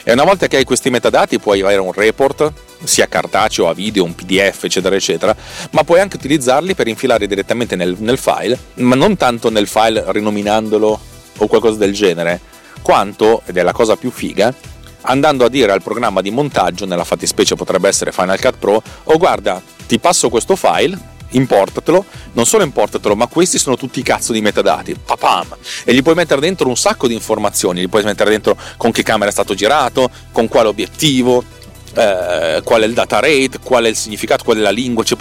E 0.09 0.13
una 0.13 0.25
volta 0.25 0.47
che 0.47 0.57
hai 0.57 0.65
questi 0.65 0.89
metadati 0.89 1.41
puoi 1.41 1.61
avere 1.63 1.81
un 1.81 1.93
report, 1.93 2.53
sia 2.85 3.09
cartaceo, 3.09 3.69
a 3.69 3.75
video, 3.75 4.05
un 4.05 4.15
PDF, 4.15 4.65
eccetera, 4.65 4.95
eccetera, 4.95 5.35
ma 5.71 5.83
puoi 5.83 5.99
anche 5.99 6.17
utilizzarli 6.17 6.75
per 6.75 6.87
infilare 6.87 7.27
direttamente 7.27 7.75
nel, 7.75 7.97
nel 7.99 8.19
file, 8.19 8.57
ma 8.75 8.95
non 8.95 9.17
tanto 9.17 9.51
nel 9.51 9.67
file 9.67 10.05
rinominandolo 10.07 11.15
o 11.39 11.47
qualcosa 11.47 11.77
del 11.77 11.93
genere, 11.93 12.41
quanto, 12.83 13.43
ed 13.47 13.57
è 13.57 13.63
la 13.63 13.73
cosa 13.73 13.97
più 13.97 14.11
figa, 14.11 14.55
andando 15.03 15.45
a 15.45 15.49
dire 15.49 15.73
al 15.73 15.83
programma 15.83 16.21
di 16.21 16.31
montaggio, 16.31 16.87
nella 16.87 17.05
fattispecie 17.05 17.55
potrebbe 17.55 17.89
essere 17.89 18.13
Final 18.13 18.41
Cut 18.41 18.57
Pro, 18.59 18.83
oh 19.05 19.17
guarda, 19.19 19.61
ti 19.87 19.99
passo 19.99 20.29
questo 20.29 20.57
file, 20.57 20.99
importatelo, 21.31 22.05
non 22.33 22.47
solo 22.47 22.65
importatelo, 22.65 23.17
ma 23.17 23.27
questi 23.27 23.59
sono 23.59 23.77
tutti 23.77 24.01
i 24.01 24.03
cazzo 24.03 24.33
di 24.33 24.41
metadati, 24.41 24.95
papam, 24.95 25.57
e 25.85 25.95
gli 25.95 26.03
puoi 26.03 26.15
mettere 26.15 26.41
dentro 26.41 26.69
un 26.69 26.77
sacco 26.77 27.09
di 27.09 27.15
informazioni, 27.15 27.81
gli 27.81 27.89
puoi 27.89 28.05
mettere 28.05 28.31
dentro 28.31 28.57
con 28.77 28.91
che 28.91 29.03
camera 29.03 29.31
è 29.31 29.33
stato 29.33 29.55
girato, 29.55 30.11
con 30.33 30.49
quale 30.49 30.69
obiettivo, 30.69 31.43
eh, 31.95 32.61
qual 32.63 32.83
è 32.83 32.87
il 32.87 32.93
data 32.93 33.19
rate, 33.21 33.59
qual 33.63 33.85
è 33.85 33.89
il 33.89 33.97
significato, 33.97 34.45
qual 34.45 34.59
è 34.59 34.61
la 34.61 34.71
lingua, 34.71 35.03
cioè, 35.03 35.19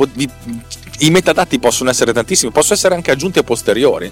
i 0.99 1.09
metadati 1.09 1.59
possono 1.59 1.89
essere 1.89 2.13
tantissimi, 2.13 2.51
possono 2.51 2.75
essere 2.75 2.95
anche 2.95 3.11
aggiunti 3.11 3.39
a 3.39 3.43
posteriori. 3.43 4.11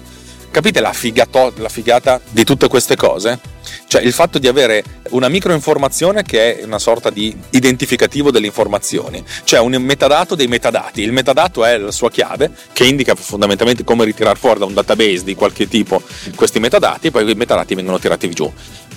Capite 0.54 0.78
la, 0.78 0.92
figato, 0.92 1.52
la 1.56 1.68
figata 1.68 2.20
di 2.30 2.44
tutte 2.44 2.68
queste 2.68 2.94
cose? 2.94 3.40
Cioè 3.88 4.02
il 4.02 4.12
fatto 4.12 4.38
di 4.38 4.46
avere 4.46 4.84
una 5.10 5.28
microinformazione 5.28 6.22
che 6.22 6.60
è 6.60 6.64
una 6.64 6.78
sorta 6.78 7.10
di 7.10 7.36
identificativo 7.50 8.30
delle 8.30 8.46
informazioni, 8.46 9.20
cioè 9.42 9.58
un 9.58 9.72
metadato 9.82 10.36
dei 10.36 10.46
metadati. 10.46 11.02
Il 11.02 11.10
metadato 11.10 11.64
è 11.64 11.76
la 11.76 11.90
sua 11.90 12.08
chiave 12.08 12.52
che 12.72 12.84
indica 12.84 13.16
fondamentalmente 13.16 13.82
come 13.82 14.04
ritirare 14.04 14.38
fuori 14.38 14.60
da 14.60 14.64
un 14.64 14.74
database 14.74 15.24
di 15.24 15.34
qualche 15.34 15.66
tipo 15.66 16.00
questi 16.36 16.60
metadati 16.60 17.08
e 17.08 17.10
poi 17.10 17.24
quei 17.24 17.34
metadati 17.34 17.74
vengono 17.74 17.98
tirati 17.98 18.30
giù. 18.30 18.48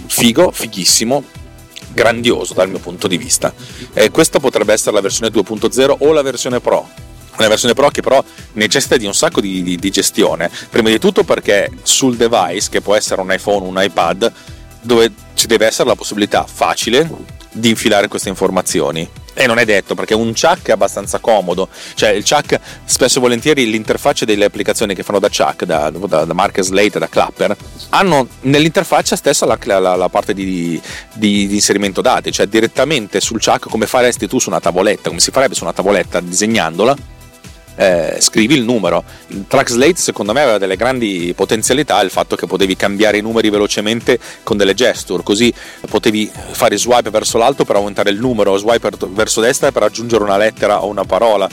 Figo, 0.05 0.51
fighissimo, 0.51 1.23
grandioso 1.91 2.53
dal 2.53 2.69
mio 2.69 2.77
punto 2.77 3.07
di 3.07 3.17
vista. 3.17 3.51
E 3.93 4.11
questa 4.11 4.39
potrebbe 4.39 4.73
essere 4.73 4.93
la 4.93 5.01
versione 5.01 5.31
2.0 5.31 5.95
o 6.01 6.13
la 6.13 6.21
versione 6.21 6.59
Pro 6.59 7.05
una 7.37 7.49
versione 7.49 7.73
Pro 7.73 7.89
che 7.89 8.01
però 8.01 8.23
necessita 8.53 8.97
di 8.97 9.05
un 9.05 9.13
sacco 9.13 9.41
di, 9.41 9.63
di, 9.63 9.77
di, 9.77 9.89
gestione. 9.89 10.49
Prima 10.69 10.89
di 10.89 10.99
tutto 10.99 11.23
perché 11.23 11.71
sul 11.83 12.15
device, 12.15 12.69
che 12.69 12.81
può 12.81 12.95
essere 12.95 13.21
un 13.21 13.31
iPhone 13.31 13.67
un 13.67 13.81
iPad, 13.81 14.31
dove 14.81 15.11
ci 15.33 15.47
deve 15.47 15.67
essere 15.67 15.87
la 15.89 15.95
possibilità 15.95 16.45
facile 16.45 17.09
di 17.51 17.69
infilare 17.69 18.07
queste 18.07 18.29
informazioni. 18.29 19.07
E 19.39 19.45
non 19.45 19.59
è 19.59 19.65
detto 19.65 19.93
perché 19.93 20.15
un 20.15 20.33
chuck 20.33 20.69
è 20.69 20.71
abbastanza 20.71 21.19
comodo, 21.19 21.69
cioè 21.93 22.09
il 22.09 22.23
chuck 22.23 22.59
spesso 22.85 23.19
e 23.19 23.21
volentieri 23.21 23.69
l'interfaccia 23.69 24.25
delle 24.25 24.45
applicazioni 24.45 24.95
che 24.95 25.03
fanno 25.03 25.19
da 25.19 25.29
chuck, 25.29 25.63
da, 25.63 25.91
da, 25.91 26.25
da 26.25 26.33
Market 26.33 26.63
Slate, 26.63 26.97
da 26.97 27.07
Clapper, 27.07 27.55
hanno 27.89 28.27
nell'interfaccia 28.41 29.15
stessa 29.15 29.45
la, 29.45 29.59
la, 29.63 29.95
la 29.95 30.09
parte 30.09 30.33
di, 30.33 30.81
di, 31.13 31.45
di, 31.45 31.53
inserimento 31.53 32.01
dati, 32.01 32.31
cioè 32.31 32.47
direttamente 32.47 33.19
sul 33.19 33.39
chuck 33.39 33.69
come 33.69 33.85
faresti 33.85 34.27
tu 34.27 34.39
su 34.39 34.49
una 34.49 34.59
tavoletta, 34.59 35.09
come 35.09 35.21
si 35.21 35.29
farebbe 35.29 35.53
su 35.53 35.63
una 35.63 35.73
tavoletta 35.73 36.19
disegnandola 36.19 36.95
eh, 37.77 38.17
scrivi 38.19 38.55
il 38.55 38.63
numero. 38.63 39.03
Il 39.27 39.45
Trackslate 39.47 39.95
secondo 39.95 40.33
me 40.33 40.41
aveva 40.41 40.57
delle 40.57 40.75
grandi 40.75 41.33
potenzialità, 41.35 42.01
il 42.01 42.09
fatto 42.09 42.35
che 42.35 42.47
potevi 42.47 42.75
cambiare 42.75 43.17
i 43.17 43.21
numeri 43.21 43.49
velocemente 43.49 44.19
con 44.43 44.57
delle 44.57 44.73
gesture, 44.73 45.23
così 45.23 45.53
potevi 45.89 46.29
fare 46.51 46.77
swipe 46.77 47.09
verso 47.09 47.37
l'alto 47.37 47.63
per 47.63 47.77
aumentare 47.77 48.09
il 48.09 48.19
numero, 48.19 48.57
swipe 48.57 48.89
verso 49.09 49.41
destra 49.41 49.71
per 49.71 49.83
aggiungere 49.83 50.23
una 50.23 50.37
lettera 50.37 50.83
o 50.83 50.87
una 50.87 51.05
parola 51.05 51.47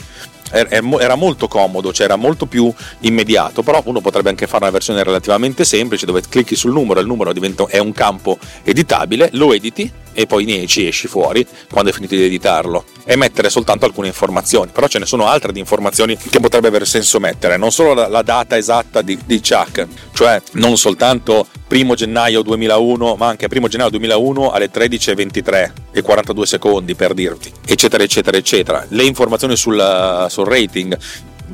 era 0.51 1.15
molto 1.15 1.47
comodo, 1.47 1.91
cioè 1.91 2.05
era 2.05 2.15
molto 2.15 2.45
più 2.45 2.71
immediato, 2.99 3.61
però 3.63 3.81
uno 3.85 3.99
potrebbe 3.99 4.29
anche 4.29 4.47
fare 4.47 4.63
una 4.63 4.71
versione 4.71 5.03
relativamente 5.03 5.65
semplice 5.65 6.05
dove 6.05 6.21
clicchi 6.29 6.55
sul 6.55 6.71
numero, 6.71 6.99
il 6.99 7.07
numero 7.07 7.33
diventa, 7.33 7.65
è 7.67 7.79
un 7.79 7.91
campo 7.91 8.37
editabile, 8.63 9.29
lo 9.33 9.53
editi 9.53 9.91
e 10.15 10.25
poi 10.25 10.45
ne 10.45 10.65
ci 10.65 10.87
esci 10.87 11.07
fuori 11.07 11.45
quando 11.69 11.89
hai 11.89 11.95
finito 11.95 12.15
di 12.15 12.23
editarlo 12.23 12.85
e 13.03 13.15
mettere 13.15 13.49
soltanto 13.49 13.85
alcune 13.85 14.07
informazioni, 14.07 14.71
però 14.71 14.87
ce 14.87 14.97
ne 14.97 15.05
sono 15.05 15.27
altre 15.27 15.51
di 15.51 15.59
informazioni 15.59 16.17
che 16.17 16.39
potrebbe 16.39 16.67
avere 16.67 16.85
senso 16.85 17.19
mettere, 17.19 17.57
non 17.57 17.71
solo 17.71 17.93
la, 17.93 18.07
la 18.07 18.23
data 18.23 18.57
esatta 18.57 19.01
di, 19.03 19.19
di 19.25 19.39
Chuck, 19.39 19.85
cioè 20.13 20.41
non 20.53 20.77
soltanto 20.77 21.45
primo 21.67 21.93
gennaio 21.93 22.41
2001, 22.41 23.15
ma 23.15 23.27
anche 23.27 23.47
primo 23.47 23.67
gennaio 23.67 23.89
2001 23.91 24.51
alle 24.51 24.71
13.23 24.71 25.71
e 25.91 26.01
42 26.01 26.45
secondi 26.45 26.95
per 26.95 27.13
dirti, 27.13 27.51
eccetera, 27.65 28.03
eccetera, 28.03 28.37
eccetera. 28.37 28.85
Le 28.89 29.03
informazioni 29.03 29.55
sul, 29.55 30.25
sul 30.29 30.45
rating 30.45 30.97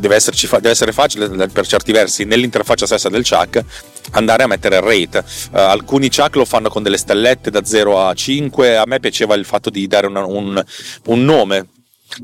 deve, 0.01 0.15
esserci, 0.15 0.47
deve, 0.49 0.71
essere 0.71 0.91
facile 0.91 1.29
per 1.29 1.65
certi 1.65 1.91
versi 1.91 2.25
nell'interfaccia 2.25 2.85
stessa 2.85 3.07
del 3.07 3.23
chuck 3.23 3.63
andare 4.11 4.43
a 4.43 4.47
mettere 4.47 4.77
il 4.77 4.81
rate. 4.81 5.19
Uh, 5.51 5.57
alcuni 5.57 6.09
chuck 6.09 6.35
lo 6.35 6.45
fanno 6.45 6.69
con 6.69 6.83
delle 6.83 6.97
stellette 6.97 7.51
da 7.51 7.63
0 7.63 8.07
a 8.07 8.13
5, 8.13 8.75
a 8.75 8.83
me 8.85 8.99
piaceva 8.99 9.35
il 9.35 9.45
fatto 9.45 9.69
di 9.69 9.87
dare 9.87 10.07
una, 10.07 10.25
un, 10.25 10.61
un 11.05 11.23
nome 11.23 11.67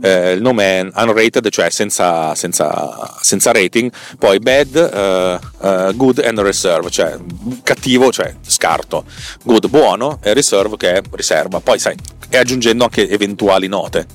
eh, 0.02 0.34
il 0.34 0.42
nome 0.42 0.80
è 0.80 0.88
unrated, 0.96 1.50
cioè 1.50 1.70
senza, 1.70 2.36
senza, 2.36 3.16
senza 3.22 3.52
rating, 3.52 3.92
poi 4.18 4.40
bad, 4.40 5.40
uh, 5.62 5.66
uh, 5.68 5.96
good 5.96 6.20
and 6.20 6.40
reserve, 6.40 6.90
cioè 6.90 7.18
cattivo, 7.64 8.12
cioè 8.12 8.34
scarto, 8.46 9.06
good 9.44 9.68
buono 9.68 10.20
e 10.22 10.34
reserve 10.34 10.78
che 10.78 10.94
è 10.94 11.02
riserva, 11.12 11.60
poi 11.60 11.80
sai, 11.80 11.96
e 12.30 12.38
aggiungendo 12.38 12.84
anche 12.84 13.10
eventuali 13.10 13.68
note. 13.68 14.06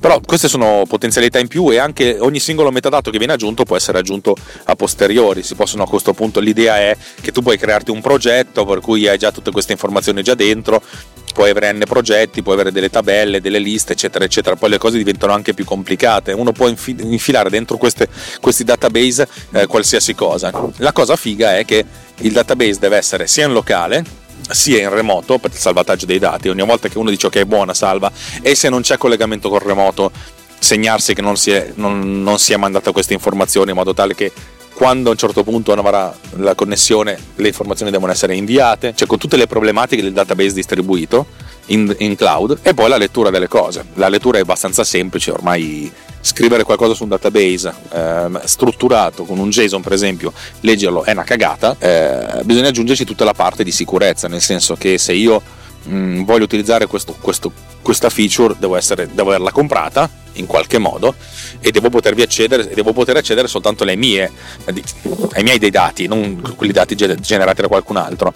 Però 0.00 0.18
queste 0.18 0.48
sono 0.48 0.84
potenzialità 0.88 1.38
in 1.38 1.46
più 1.46 1.70
e 1.70 1.78
anche 1.78 2.16
ogni 2.18 2.40
singolo 2.40 2.72
metadato 2.72 3.10
che 3.12 3.18
viene 3.18 3.34
aggiunto 3.34 3.62
può 3.62 3.76
essere 3.76 3.98
aggiunto 3.98 4.34
a 4.64 4.74
posteriori. 4.74 5.44
Si 5.44 5.54
possono 5.54 5.84
a 5.84 5.88
questo 5.88 6.12
punto, 6.12 6.40
l'idea 6.40 6.76
è 6.78 6.96
che 7.20 7.30
tu 7.30 7.40
puoi 7.40 7.56
crearti 7.56 7.92
un 7.92 8.00
progetto 8.00 8.64
per 8.64 8.80
cui 8.80 9.06
hai 9.06 9.16
già 9.16 9.30
tutte 9.30 9.52
queste 9.52 9.70
informazioni 9.70 10.22
già 10.24 10.34
dentro 10.34 10.82
puoi 11.32 11.50
avere 11.50 11.72
n 11.72 11.82
progetti, 11.86 12.42
puoi 12.42 12.54
avere 12.54 12.72
delle 12.72 12.90
tabelle, 12.90 13.40
delle 13.40 13.58
liste, 13.58 13.92
eccetera, 13.92 14.24
eccetera. 14.24 14.56
Poi 14.56 14.70
le 14.70 14.78
cose 14.78 14.98
diventano 14.98 15.11
anche 15.32 15.54
più 15.54 15.64
complicate. 15.64 16.32
Uno 16.32 16.52
può 16.52 16.68
infilare 16.68 17.50
dentro 17.50 17.76
queste, 17.76 18.08
questi 18.40 18.64
database 18.64 19.28
eh, 19.52 19.66
qualsiasi 19.66 20.14
cosa. 20.14 20.50
La 20.76 20.92
cosa 20.92 21.16
figa 21.16 21.56
è 21.56 21.64
che 21.64 21.84
il 22.18 22.32
database 22.32 22.78
deve 22.78 22.96
essere 22.96 23.26
sia 23.26 23.46
in 23.46 23.52
locale 23.52 24.20
sia 24.48 24.80
in 24.80 24.90
remoto 24.90 25.38
per 25.38 25.50
il 25.52 25.56
salvataggio 25.56 26.06
dei 26.06 26.18
dati. 26.18 26.48
Ogni 26.48 26.64
volta 26.64 26.88
che 26.88 26.98
uno 26.98 27.10
dice 27.10 27.26
ok, 27.26 27.44
buona, 27.44 27.74
salva, 27.74 28.10
e 28.40 28.54
se 28.54 28.68
non 28.68 28.82
c'è 28.82 28.98
collegamento 28.98 29.48
col 29.48 29.60
remoto, 29.60 30.10
segnarsi 30.58 31.14
che 31.14 31.22
non 31.22 31.36
si 31.36 31.50
è, 31.50 31.72
non, 31.74 32.22
non 32.22 32.38
si 32.38 32.52
è 32.52 32.56
mandata 32.56 32.92
questa 32.92 33.12
informazione 33.12 33.70
in 33.70 33.76
modo 33.76 33.94
tale 33.94 34.14
che 34.14 34.32
quando 34.74 35.08
a 35.08 35.12
un 35.12 35.18
certo 35.18 35.42
punto 35.44 35.74
non 35.74 35.84
avrà 35.84 36.14
la 36.36 36.54
connessione 36.54 37.18
le 37.36 37.48
informazioni 37.48 37.90
devono 37.90 38.12
essere 38.12 38.34
inviate, 38.34 38.94
cioè 38.94 39.06
con 39.06 39.18
tutte 39.18 39.36
le 39.36 39.46
problematiche 39.46 40.02
del 40.02 40.12
database 40.12 40.54
distribuito 40.54 41.26
in, 41.66 41.94
in 41.98 42.16
cloud 42.16 42.58
e 42.62 42.74
poi 42.74 42.88
la 42.88 42.96
lettura 42.96 43.30
delle 43.30 43.48
cose. 43.48 43.84
La 43.94 44.08
lettura 44.08 44.38
è 44.38 44.40
abbastanza 44.40 44.84
semplice, 44.84 45.30
ormai 45.30 45.90
scrivere 46.20 46.62
qualcosa 46.62 46.94
su 46.94 47.02
un 47.02 47.08
database 47.08 47.72
eh, 47.90 48.28
strutturato 48.44 49.24
con 49.24 49.38
un 49.38 49.50
JSON 49.50 49.82
per 49.82 49.92
esempio, 49.92 50.32
leggerlo 50.60 51.04
è 51.04 51.10
una 51.10 51.24
cagata, 51.24 51.76
eh, 51.78 52.42
bisogna 52.44 52.68
aggiungerci 52.68 53.04
tutta 53.04 53.24
la 53.24 53.34
parte 53.34 53.64
di 53.64 53.72
sicurezza, 53.72 54.28
nel 54.28 54.40
senso 54.40 54.76
che 54.76 54.98
se 54.98 55.12
io 55.12 55.42
mh, 55.82 55.94
mm, 55.94 56.22
voglio 56.22 56.44
utilizzare 56.44 56.86
questo, 56.86 57.16
questo, 57.20 57.52
questa 57.82 58.08
feature 58.08 58.54
devo, 58.58 58.76
essere, 58.76 59.08
devo 59.12 59.30
averla 59.30 59.50
comprata 59.50 60.08
in 60.34 60.46
qualche 60.46 60.78
modo 60.78 61.14
e 61.60 61.70
devo 61.70 61.90
potervi 61.90 62.22
accedere 62.22 62.66
devo 62.68 62.94
poter 62.94 63.16
accedere 63.16 63.48
soltanto 63.48 63.84
mie, 63.84 64.30
ai 64.64 65.42
miei 65.42 65.58
dei 65.58 65.70
dati, 65.70 66.06
non 66.06 66.40
quelli 66.56 66.72
dati 66.72 66.94
generati 66.94 67.60
da 67.60 67.68
qualcun 67.68 67.96
altro. 67.96 68.32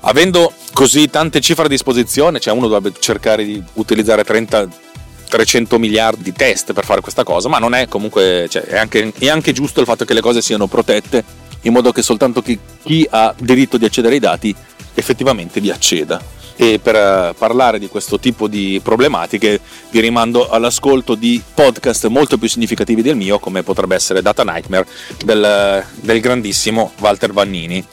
Avendo 0.00 0.52
così 0.72 1.08
tante 1.08 1.40
cifre 1.40 1.64
a 1.64 1.68
disposizione, 1.68 2.40
cioè 2.40 2.54
uno 2.54 2.68
dovrebbe 2.68 2.96
cercare 2.98 3.44
di 3.44 3.62
utilizzare 3.74 4.24
30 4.24 4.84
300 5.28 5.78
miliardi 5.78 6.22
di 6.22 6.32
test 6.32 6.72
per 6.72 6.84
fare 6.84 7.00
questa 7.00 7.24
cosa, 7.24 7.48
ma 7.48 7.58
non 7.58 7.74
è 7.74 7.88
comunque, 7.88 8.46
cioè, 8.48 8.62
è, 8.62 8.78
anche, 8.78 9.12
è 9.18 9.28
anche 9.28 9.52
giusto 9.52 9.80
il 9.80 9.86
fatto 9.86 10.04
che 10.04 10.14
le 10.14 10.20
cose 10.20 10.40
siano 10.40 10.66
protette 10.68 11.24
in 11.62 11.72
modo 11.72 11.90
che 11.92 12.02
soltanto 12.02 12.42
chi, 12.42 12.58
chi 12.82 13.06
ha 13.10 13.34
diritto 13.36 13.76
di 13.76 13.84
accedere 13.84 14.14
ai 14.14 14.20
dati 14.20 14.54
effettivamente 14.94 15.60
vi 15.60 15.70
acceda. 15.70 16.22
E 16.56 16.78
per 16.82 16.96
eh, 16.96 17.34
parlare 17.36 17.78
di 17.78 17.88
questo 17.88 18.18
tipo 18.18 18.48
di 18.48 18.80
problematiche 18.82 19.60
vi 19.90 20.00
rimando 20.00 20.48
all'ascolto 20.48 21.14
di 21.14 21.42
podcast 21.54 22.06
molto 22.06 22.38
più 22.38 22.48
significativi 22.48 23.02
del 23.02 23.16
mio, 23.16 23.38
come 23.38 23.62
potrebbe 23.62 23.94
essere 23.94 24.22
Data 24.22 24.42
Nightmare 24.42 24.86
del, 25.24 25.84
del 26.00 26.20
grandissimo 26.20 26.92
Walter 27.00 27.32
Vannini. 27.32 27.84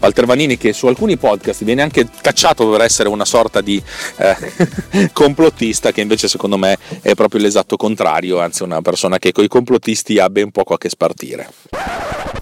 Walter 0.00 0.24
Vanini 0.24 0.56
che 0.56 0.72
su 0.72 0.86
alcuni 0.86 1.16
podcast 1.18 1.62
viene 1.62 1.82
anche 1.82 2.08
cacciato 2.20 2.68
per 2.70 2.80
essere 2.80 3.08
una 3.08 3.26
sorta 3.26 3.60
di 3.60 3.80
eh, 4.16 5.10
complottista 5.12 5.92
che 5.92 6.00
invece 6.00 6.26
secondo 6.26 6.56
me 6.56 6.78
è 7.02 7.14
proprio 7.14 7.40
l'esatto 7.40 7.76
contrario, 7.76 8.40
anzi 8.40 8.62
una 8.62 8.80
persona 8.80 9.18
che 9.18 9.32
con 9.32 9.44
i 9.44 9.48
complottisti 9.48 10.18
ha 10.18 10.30
ben 10.30 10.50
poco 10.50 10.74
a 10.74 10.78
che 10.78 10.88
spartire. 10.88 11.48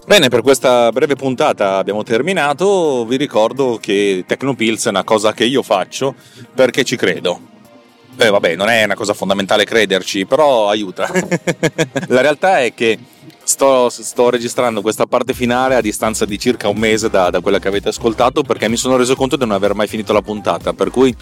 Bene, 0.09 0.31
per 0.31 0.41
questa 0.41 0.91
breve 0.91 1.17
puntata 1.17 1.77
abbiamo 1.77 2.03
terminato, 2.03 3.05
vi 3.05 3.17
ricordo 3.17 3.77
che 3.79 4.25
Tecnopills 4.27 4.87
è 4.87 4.89
una 4.89 5.05
cosa 5.05 5.35
che 5.35 5.45
io 5.45 5.63
faccio 5.63 6.15
perché 6.55 6.83
ci 6.83 6.97
credo. 6.97 7.39
Eh, 8.17 8.31
vabbè, 8.31 8.57
non 8.57 8.71
è 8.71 8.85
una 8.85 8.95
cosa 8.95 9.13
fondamentale 9.13 9.67
crederci, 9.67 10.25
però 10.25 10.71
aiuta. 10.71 11.11
La 12.09 12.23
realtà 12.23 12.63
è 12.63 12.73
che 12.73 12.99
sto, 13.49 13.89
sto, 13.89 14.29
registrando 14.29 14.83
questa 14.83 15.07
parte 15.07 15.33
finale 15.33 15.75
a 15.75 15.81
distanza 15.81 16.27
di 16.27 16.39
circa 16.39 16.69
un 16.69 16.77
mese 16.77 17.09
da, 17.09 17.31
da, 17.31 17.41
quella 17.41 17.59
che 17.59 17.69
avete 17.69 17.89
ascoltato 17.89 18.43
perché 18.43 18.69
mi 18.69 18.77
sono 18.77 18.97
reso 18.97 19.17
conto 19.17 19.37
di 19.37 19.47
non 19.47 19.55
aver 19.55 19.75
mai 19.75 19.87
finito 19.87 20.13
la 20.13 20.21
puntata, 20.21 20.75
per 20.75 20.91
cui 20.91 21.15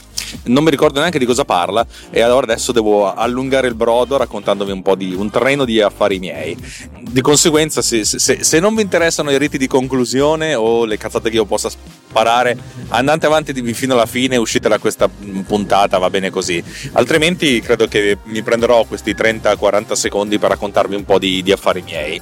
non 0.45 0.64
mi 0.64 0.71
ricordo 0.71 0.99
neanche 0.99 1.21
di 1.21 1.25
cosa 1.25 1.45
parla 1.45 1.87
e 2.11 2.21
allora 2.21 2.42
adesso 2.42 2.73
devo 2.73 3.14
allungare 3.14 3.68
il 3.68 3.75
brodo 3.75 4.16
raccontandovi 4.16 4.73
un 4.73 4.83
po' 4.83 4.97
di 4.97 5.14
un 5.14 5.30
treno 5.30 5.64
di 5.64 5.80
affari 5.80 6.18
miei. 6.18 6.56
Di 7.00 7.21
conseguenza, 7.21 7.80
se, 7.80 8.04
se, 8.04 8.42
se 8.42 8.59
non 8.59 8.75
vi 8.75 8.83
interessano 8.83 9.30
i 9.30 9.38
riti 9.38 9.56
di 9.56 9.68
conclusione 9.68 10.56
o 10.56 10.85
le 10.85 10.97
cazzate 10.97 11.30
che 11.30 11.37
io 11.37 11.45
possa 11.45 11.71
sparare, 11.71 12.56
andate 12.88 13.26
avanti 13.26 13.52
fino 13.73 13.95
alla 13.95 14.06
fine, 14.06 14.37
uscite 14.37 14.68
da 14.68 14.78
questa 14.78 15.09
puntata, 15.47 15.99
va 15.99 16.11
bene 16.11 16.30
così. 16.30 16.62
Altrimenti 16.92 17.61
credo 17.61 17.87
che 17.87 18.18
mi 18.25 18.42
prenderò 18.42 18.85
questi 18.85 19.14
30-40 19.14 19.92
secondi 19.92 20.38
per 20.38 20.50
raccontarvi 20.50 20.97
un 20.97 21.04
po' 21.04 21.18
di, 21.18 21.42
di 21.42 21.52
affari 21.52 21.83
miei. 21.83 22.15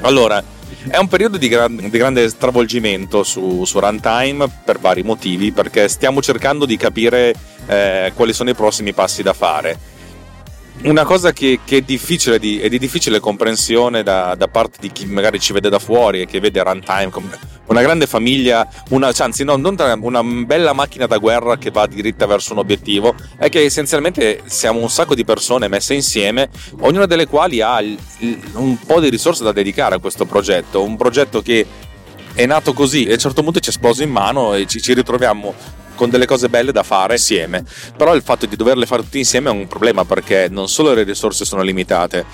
Allora, 0.00 0.42
è 0.88 0.96
un 0.96 1.08
periodo 1.08 1.36
di, 1.36 1.48
gran, 1.48 1.76
di 1.76 1.90
grande 1.90 2.28
stravolgimento 2.28 3.22
su, 3.22 3.64
su, 3.64 3.78
Runtime 3.78 4.48
per 4.64 4.78
vari 4.78 5.02
motivi, 5.02 5.52
perché 5.52 5.88
stiamo 5.88 6.22
cercando 6.22 6.64
di 6.64 6.76
capire 6.76 7.34
eh, 7.66 8.12
quali 8.14 8.32
sono 8.32 8.50
i 8.50 8.54
prossimi 8.54 8.92
passi 8.92 9.22
da 9.22 9.32
fare 9.32 9.98
una 10.88 11.04
cosa 11.04 11.32
che, 11.32 11.60
che 11.64 11.78
è 11.78 11.80
difficile 11.82 12.38
di, 12.38 12.58
è 12.58 12.68
di 12.68 12.78
difficile 12.78 13.20
comprensione 13.20 14.02
da, 14.02 14.34
da, 14.34 14.48
parte 14.48 14.78
di 14.80 14.90
chi 14.90 15.04
magari 15.04 15.38
ci 15.38 15.52
vede 15.52 15.68
da 15.68 15.78
fuori 15.78 16.22
e 16.22 16.26
che 16.26 16.40
vede 16.40 16.62
Runtime 16.62 17.10
come 17.10 17.38
una 17.66 17.82
grande 17.82 18.06
famiglia, 18.06 18.68
una, 18.88 19.12
cioè, 19.12 19.26
anzi 19.26 19.44
no, 19.44 19.56
non 19.56 19.76
una 20.00 20.22
bella 20.22 20.72
macchina 20.72 21.06
da 21.06 21.18
guerra 21.18 21.56
che 21.56 21.70
va 21.70 21.86
diritta 21.86 22.26
verso 22.26 22.52
un 22.52 22.58
obiettivo, 22.58 23.14
è 23.36 23.48
che 23.48 23.62
essenzialmente 23.62 24.42
siamo 24.46 24.80
un 24.80 24.90
sacco 24.90 25.14
di 25.14 25.24
persone 25.24 25.68
messe 25.68 25.94
insieme, 25.94 26.48
ognuna 26.80 27.06
delle 27.06 27.26
quali 27.26 27.60
ha 27.60 27.80
il, 27.80 27.96
il, 28.18 28.40
un 28.54 28.76
po' 28.78 28.98
di 28.98 29.08
risorse 29.08 29.44
da 29.44 29.52
dedicare 29.52 29.94
a 29.94 29.98
questo 29.98 30.24
progetto, 30.24 30.82
un 30.82 30.96
progetto 30.96 31.42
che 31.42 31.64
è 32.34 32.44
nato 32.46 32.72
così 32.72 33.04
e 33.04 33.10
a 33.10 33.14
un 33.14 33.18
certo 33.20 33.42
punto 33.42 33.60
ci 33.60 33.68
è 33.68 33.72
esploso 33.72 34.02
in 34.02 34.10
mano 34.10 34.54
e 34.54 34.66
ci, 34.66 34.80
ci 34.80 34.92
ritroviamo 34.92 35.54
con 36.00 36.08
delle 36.08 36.24
cose 36.24 36.48
belle 36.48 36.72
da 36.72 36.82
fare 36.82 37.12
insieme. 37.12 37.62
Però 37.94 38.14
il 38.14 38.22
fatto 38.22 38.46
di 38.46 38.56
doverle 38.56 38.86
fare 38.86 39.02
tutti 39.02 39.18
insieme 39.18 39.50
è 39.50 39.52
un 39.52 39.66
problema 39.66 40.06
perché 40.06 40.48
non 40.50 40.66
solo 40.66 40.94
le 40.94 41.02
risorse 41.02 41.44
sono 41.44 41.60
limitate 41.60 42.24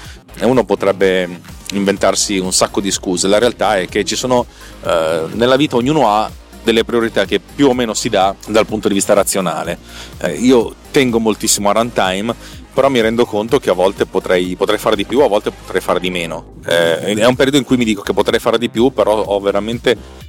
uno 0.43 0.65
potrebbe 0.65 1.41
inventarsi 1.73 2.39
un 2.39 2.53
sacco 2.53 2.81
di 2.81 2.93
scuse. 2.93 3.27
La 3.27 3.41
realtà 3.41 3.79
è 3.79 3.89
che 3.89 4.05
ci 4.05 4.15
sono 4.15 4.47
eh, 4.85 5.23
nella 5.33 5.57
vita 5.57 5.75
ognuno 5.75 6.09
ha 6.09 6.31
delle 6.63 6.85
priorità 6.85 7.25
che 7.25 7.41
più 7.41 7.67
o 7.67 7.75
meno 7.75 7.93
si 7.93 8.09
dà 8.09 8.33
dal 8.47 8.67
punto 8.67 8.87
di 8.87 8.95
vista 8.95 9.15
razionale. 9.15 9.79
Eh, 10.19 10.35
io 10.35 10.73
tengo 10.93 11.19
moltissimo 11.19 11.69
a 11.69 11.73
runtime, 11.73 12.35
però 12.73 12.89
mi 12.89 13.01
rendo 13.01 13.25
conto 13.25 13.59
che 13.59 13.71
a 13.71 13.73
volte 13.73 14.07
potrei, 14.07 14.55
potrei, 14.55 14.79
fare 14.79 14.95
di 14.95 15.05
più, 15.05 15.21
a 15.23 15.29
volte 15.29 15.51
potrei 15.51 15.81
fare 15.81 15.99
di 15.99 16.11
meno. 16.11 16.55
Eh, 16.65 17.15
è 17.15 17.27
un 17.27 17.35
periodo 17.35 17.57
in 17.57 17.65
cui 17.65 17.77
mi 17.77 17.85
dico 17.85 18.03
che 18.03 18.13
potrei 18.13 18.39
fare 18.39 18.59
di 18.59 18.69
più, 18.69 18.93
però 18.93 19.21
ho 19.23 19.41
veramente 19.41 20.25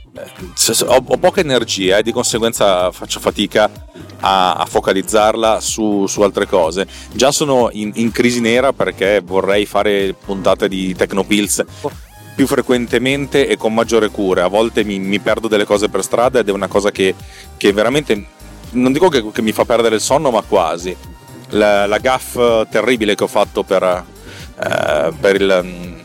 ho, 0.86 1.04
ho, 1.06 1.18
poca 1.18 1.42
energia 1.42 1.98
e 1.98 2.04
di 2.04 2.12
conseguenza 2.12 2.92
faccio 2.92 3.20
fatica 3.20 3.70
a, 4.20 4.54
a 4.54 4.66
focalizzarla 4.66 5.60
su, 5.60 6.06
su, 6.08 6.22
altre 6.22 6.48
cose. 6.48 6.88
Già 7.12 7.32
sono 7.32 7.70
in, 7.72 7.92
in, 7.96 8.12
crisi 8.12 8.40
nera 8.40 8.74
perché 8.74 9.22
vorrei 9.24 9.66
fare 9.66 10.14
puntate 10.14 10.68
di 10.68 10.96
Tecnopills 10.96 11.64
più 12.36 12.48
frequentemente 12.48 13.48
e 13.48 13.58
con 13.58 13.74
maggiore 13.74 14.10
cura. 14.10 14.46
A 14.46 14.48
volte 14.48 14.84
mi, 14.84 15.00
mi 15.00 15.20
perdo 15.20 15.48
delle 15.48 15.66
cose 15.66 15.90
per 15.90 16.04
strada 16.04 16.40
ed 16.40 16.50
è 16.50 16.52
una 16.52 16.68
cosa 16.68 16.92
che, 16.92 17.16
che 17.58 17.74
veramente, 17.74 18.28
non 18.72 18.92
dico 18.92 19.10
che, 19.10 19.32
che, 19.32 19.42
mi 19.42 19.52
fa 19.52 19.66
perdere 19.66 19.96
il 19.96 20.02
sonno, 20.02 20.30
ma 20.30 20.42
quasi. 20.42 20.96
La, 21.52 21.86
la 21.86 21.98
gaff 21.98 22.38
terribile 22.70 23.16
che 23.16 23.24
ho 23.24 23.28
fatto 23.28 23.64
per, 23.64 23.84
eh, 23.84 25.14
per 25.20 25.42
il 25.42 25.97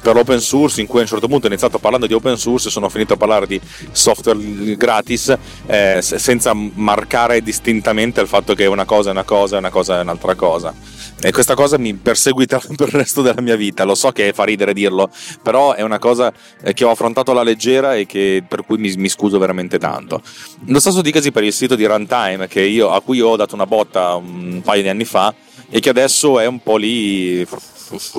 per 0.00 0.14
l'open 0.14 0.40
source 0.40 0.80
in 0.80 0.86
cui 0.86 1.00
a 1.00 1.02
un 1.02 1.08
certo 1.08 1.28
punto 1.28 1.46
ho 1.46 1.48
iniziato 1.48 1.78
parlando 1.78 2.06
di 2.06 2.14
open 2.14 2.36
source 2.36 2.68
e 2.68 2.70
sono 2.70 2.88
finito 2.88 3.14
a 3.14 3.16
parlare 3.16 3.46
di 3.46 3.60
software 3.92 4.76
gratis 4.76 5.36
eh, 5.66 6.00
senza 6.00 6.52
marcare 6.54 7.42
distintamente 7.42 8.20
il 8.20 8.28
fatto 8.28 8.54
che 8.54 8.66
una 8.66 8.84
cosa 8.84 9.08
è 9.08 9.12
una 9.12 9.24
cosa 9.24 9.56
e 9.56 9.58
una 9.58 9.70
cosa 9.70 9.98
è 9.98 10.02
un'altra 10.02 10.34
cosa. 10.34 10.74
E 11.20 11.32
questa 11.32 11.54
cosa 11.54 11.78
mi 11.78 11.94
perseguita 11.94 12.60
per 12.76 12.88
il 12.88 12.94
resto 12.94 13.22
della 13.22 13.40
mia 13.40 13.56
vita 13.56 13.84
lo 13.84 13.94
so 13.94 14.10
che 14.10 14.32
fa 14.32 14.44
ridere 14.44 14.72
dirlo 14.74 15.08
però 15.42 15.72
è 15.74 15.82
una 15.82 15.98
cosa 15.98 16.32
eh, 16.62 16.74
che 16.74 16.84
ho 16.84 16.90
affrontato 16.90 17.30
alla 17.30 17.42
leggera 17.42 17.94
e 17.94 18.06
che, 18.06 18.42
per 18.46 18.64
cui 18.64 18.78
mi, 18.78 18.92
mi 18.96 19.08
scuso 19.08 19.38
veramente 19.38 19.78
tanto. 19.78 20.20
Lo 20.66 20.80
stesso 20.80 21.02
dicasi 21.02 21.32
per 21.32 21.44
il 21.44 21.52
sito 21.52 21.74
di 21.74 21.86
Runtime 21.86 22.48
io, 22.54 22.90
a 22.90 23.00
cui 23.00 23.20
ho 23.20 23.36
dato 23.36 23.54
una 23.54 23.66
botta 23.66 24.14
un 24.14 24.60
paio 24.62 24.82
di 24.82 24.88
anni 24.88 25.04
fa 25.04 25.34
e 25.70 25.80
che 25.80 25.88
adesso 25.88 26.38
è 26.38 26.46
un 26.46 26.62
po' 26.62 26.76
lì 26.76 27.46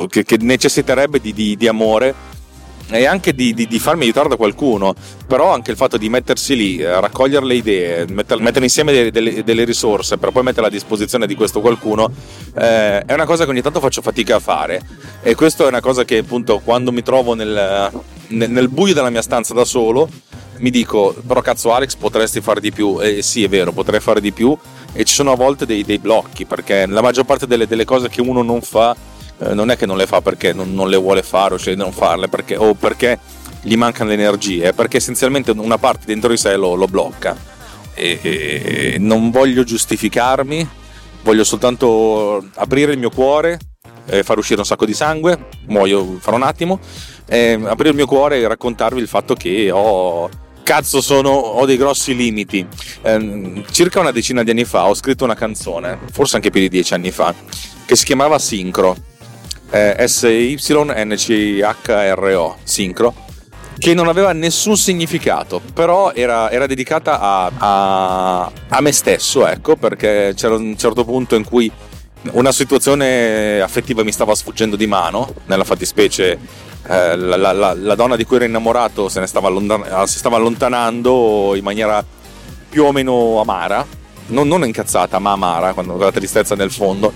che, 0.10 0.24
che 0.24 0.38
necessiterebbe 0.40 1.20
di, 1.20 1.34
di, 1.34 1.56
di, 1.56 1.68
amore 1.68 2.34
e 2.90 3.06
anche 3.06 3.34
di, 3.34 3.54
di, 3.54 3.80
farmi 3.80 4.04
aiutare 4.04 4.30
da 4.30 4.36
qualcuno, 4.36 4.94
però 5.26 5.52
anche 5.52 5.72
il 5.72 5.78
fatto 5.78 5.98
di 5.98 6.08
mettersi 6.08 6.56
lì, 6.56 6.78
eh, 6.78 7.00
raccogliere 7.00 7.46
le 7.46 7.56
idee, 7.56 8.06
metter, 8.08 8.40
mettere 8.40 8.66
insieme 8.66 8.92
delle, 8.92 9.12
delle, 9.12 9.44
delle, 9.44 9.64
risorse 9.64 10.18
per 10.18 10.32
poi 10.32 10.44
metterle 10.44 10.68
a 10.68 10.72
disposizione 10.72 11.26
di 11.26 11.36
questo 11.36 11.62
qualcuno, 11.62 12.12
eh, 12.56 13.00
è 13.00 13.14
una 13.14 13.26
cosa 13.26 13.44
che 13.44 13.50
ogni 13.50 13.62
tanto 13.62 13.80
faccio 13.80 14.02
fatica 14.02 14.36
a 14.36 14.40
fare. 14.40 14.82
E 15.24 15.34
questo 15.34 15.66
è 15.66 15.68
una 15.68 15.82
cosa 15.82 16.06
che 16.06 16.20
appunto 16.20 16.60
quando 16.64 16.92
mi 16.92 17.02
trovo 17.02 17.34
nel, 17.34 17.92
nel, 18.28 18.50
nel 18.50 18.70
buio 18.70 18.94
della 18.94 19.10
mia 19.10 19.22
stanza 19.22 19.54
da 19.54 19.66
solo 19.66 20.10
mi 20.58 20.70
dico, 20.70 21.14
però 21.26 21.42
cazzo 21.42 21.74
Alex 21.74 21.96
potresti 21.96 22.40
fare 22.40 22.62
di 22.62 22.72
più, 22.72 23.02
e 23.02 23.22
sì 23.22 23.44
è 23.44 23.50
vero, 23.50 23.72
potrei 23.72 24.00
fare 24.00 24.22
di 24.22 24.32
più 24.32 24.58
e 24.94 25.04
ci 25.04 25.14
sono 25.14 25.34
a 25.34 25.36
volte 25.36 25.66
dei, 25.66 25.84
dei 25.84 26.00
blocchi 26.00 26.46
perché 26.46 26.86
la 26.86 27.02
maggior 27.02 27.26
parte 27.26 27.46
delle, 27.46 27.68
delle 27.68 27.84
cose 27.84 28.08
che 28.08 28.22
uno 28.22 28.42
non 28.42 28.62
fa 28.62 28.96
eh, 29.40 29.54
non 29.54 29.70
è 29.70 29.76
che 29.76 29.86
non 29.86 29.98
le 29.98 30.08
fa 30.08 30.22
perché 30.22 30.54
non, 30.54 30.74
non 30.74 30.90
le 30.90 30.96
vuole 30.96 31.22
fare 31.22 31.56
o 31.56 31.58
sceglie 31.58 31.76
di 31.76 31.82
non 31.82 31.92
farle 31.92 32.30
perché, 32.30 32.56
o 32.56 32.74
perché 32.74 33.20
gli 33.62 33.76
mancano 33.76 34.10
le 34.10 34.16
energie, 34.16 34.74
perché 34.74 34.98
essenzialmente 34.98 35.52
una 35.52 35.78
parte 35.78 36.06
dentro 36.06 36.30
di 36.30 36.38
sé 36.38 36.56
lo, 36.56 36.76
lo 36.76 36.88
blocca. 36.88 37.36
E, 37.94 38.20
e 38.22 38.96
non 39.00 39.32
voglio 39.32 39.64
giustificarmi, 39.64 40.68
voglio 41.24 41.44
soltanto 41.44 42.46
aprire 42.56 42.92
il 42.92 43.00
mio 43.00 43.10
cuore, 43.10 43.58
eh, 44.08 44.24
far 44.24 44.38
uscire 44.38 44.60
un 44.60 44.66
sacco 44.66 44.86
di 44.86 44.94
sangue, 44.94 45.48
muoio 45.68 46.18
fra 46.20 46.36
un 46.36 46.44
attimo, 46.44 46.80
eh, 47.28 47.60
aprire 47.64 47.90
il 47.90 47.96
mio 47.96 48.06
cuore 48.06 48.40
e 48.40 48.48
raccontarvi 48.48 49.00
il 49.00 49.08
fatto 49.08 49.34
che 49.34 49.70
ho 49.72 50.30
cazzo 50.64 51.00
sono, 51.02 51.30
ho 51.30 51.66
dei 51.66 51.78
grossi 51.78 52.16
limiti. 52.16 52.66
Eh, 53.02 53.64
circa 53.72 54.00
una 54.00 54.12
decina 54.12 54.44
di 54.44 54.52
anni 54.52 54.66
fa 54.66 54.88
ho 54.88 54.94
scritto 54.94 55.24
una 55.24 55.36
canzone, 55.36 56.00
forse 56.12 56.36
anche 56.38 56.50
più 56.50 56.62
di 56.62 56.70
dieci 56.70 56.94
anni 56.94 57.12
fa, 57.12 57.34
che 57.86 57.96
si 57.96 58.06
chiamava 58.06 58.40
Sincro 58.40 59.14
eh, 59.72 60.08
S-Y-N-C-H-R-O, 60.08 60.98
Sincro, 62.64 63.14
che 63.78 63.94
non 63.94 64.08
aveva 64.08 64.32
nessun 64.32 64.78
significato, 64.78 65.62
però 65.74 66.14
era, 66.14 66.50
era 66.50 66.66
dedicata 66.66 67.20
a, 67.20 67.52
a, 67.58 68.52
a, 68.70 68.82
me 68.82 68.92
stesso, 68.94 69.46
ecco, 69.46 69.76
perché 69.76 70.34
c'era 70.36 70.56
un 70.56 70.78
certo 70.78 71.04
punto 71.04 71.36
in 71.36 71.44
cui 71.44 71.70
una 72.32 72.52
situazione 72.52 73.62
affettiva 73.62 74.04
mi 74.04 74.12
stava 74.12 74.36
sfuggendo 74.36 74.76
di 74.76 74.88
mano, 74.88 75.34
nella 75.46 75.64
fattispecie 75.64 76.38
eh, 76.88 77.16
la, 77.16 77.38
la, 77.38 77.74
la, 77.74 77.96
donna 77.96 78.16
di 78.16 78.26
cui 78.26 78.38
ero 78.38 78.46
innamorato 78.46 79.10
stava, 79.10 79.48
allontan- 79.48 80.08
si 80.08 80.18
stava 80.18 80.38
allontanando 80.38 81.54
in 81.56 81.64
maniera 81.64 82.06
più 82.70 82.84
o 82.84 82.92
meno 82.92 83.40
amara, 83.40 83.86
non, 84.28 84.48
non 84.48 84.66
incazzata 84.66 85.20
ma 85.20 85.32
amara, 85.32 85.74
con 85.74 85.98
la 85.98 86.12
tristezza 86.12 86.56
nel 86.56 86.72
fondo, 86.72 87.14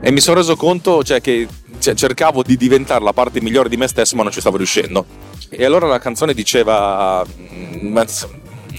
e 0.00 0.10
mi 0.10 0.20
sono 0.20 0.38
reso 0.38 0.56
conto 0.56 1.02
cioè, 1.02 1.20
che 1.20 1.46
cioè, 1.78 1.94
cercavo 1.94 2.42
di 2.42 2.56
diventare 2.56 3.04
la 3.04 3.12
parte 3.12 3.40
migliore 3.40 3.68
di 3.68 3.76
me 3.76 3.88
stesso, 3.88 4.16
ma 4.16 4.22
non 4.22 4.32
ci 4.32 4.40
stavo 4.40 4.56
riuscendo. 4.56 5.04
E 5.48 5.64
allora 5.64 5.86
la 5.86 5.98
canzone 5.98 6.34
diceva: 6.34 7.24
mm, 7.24 7.92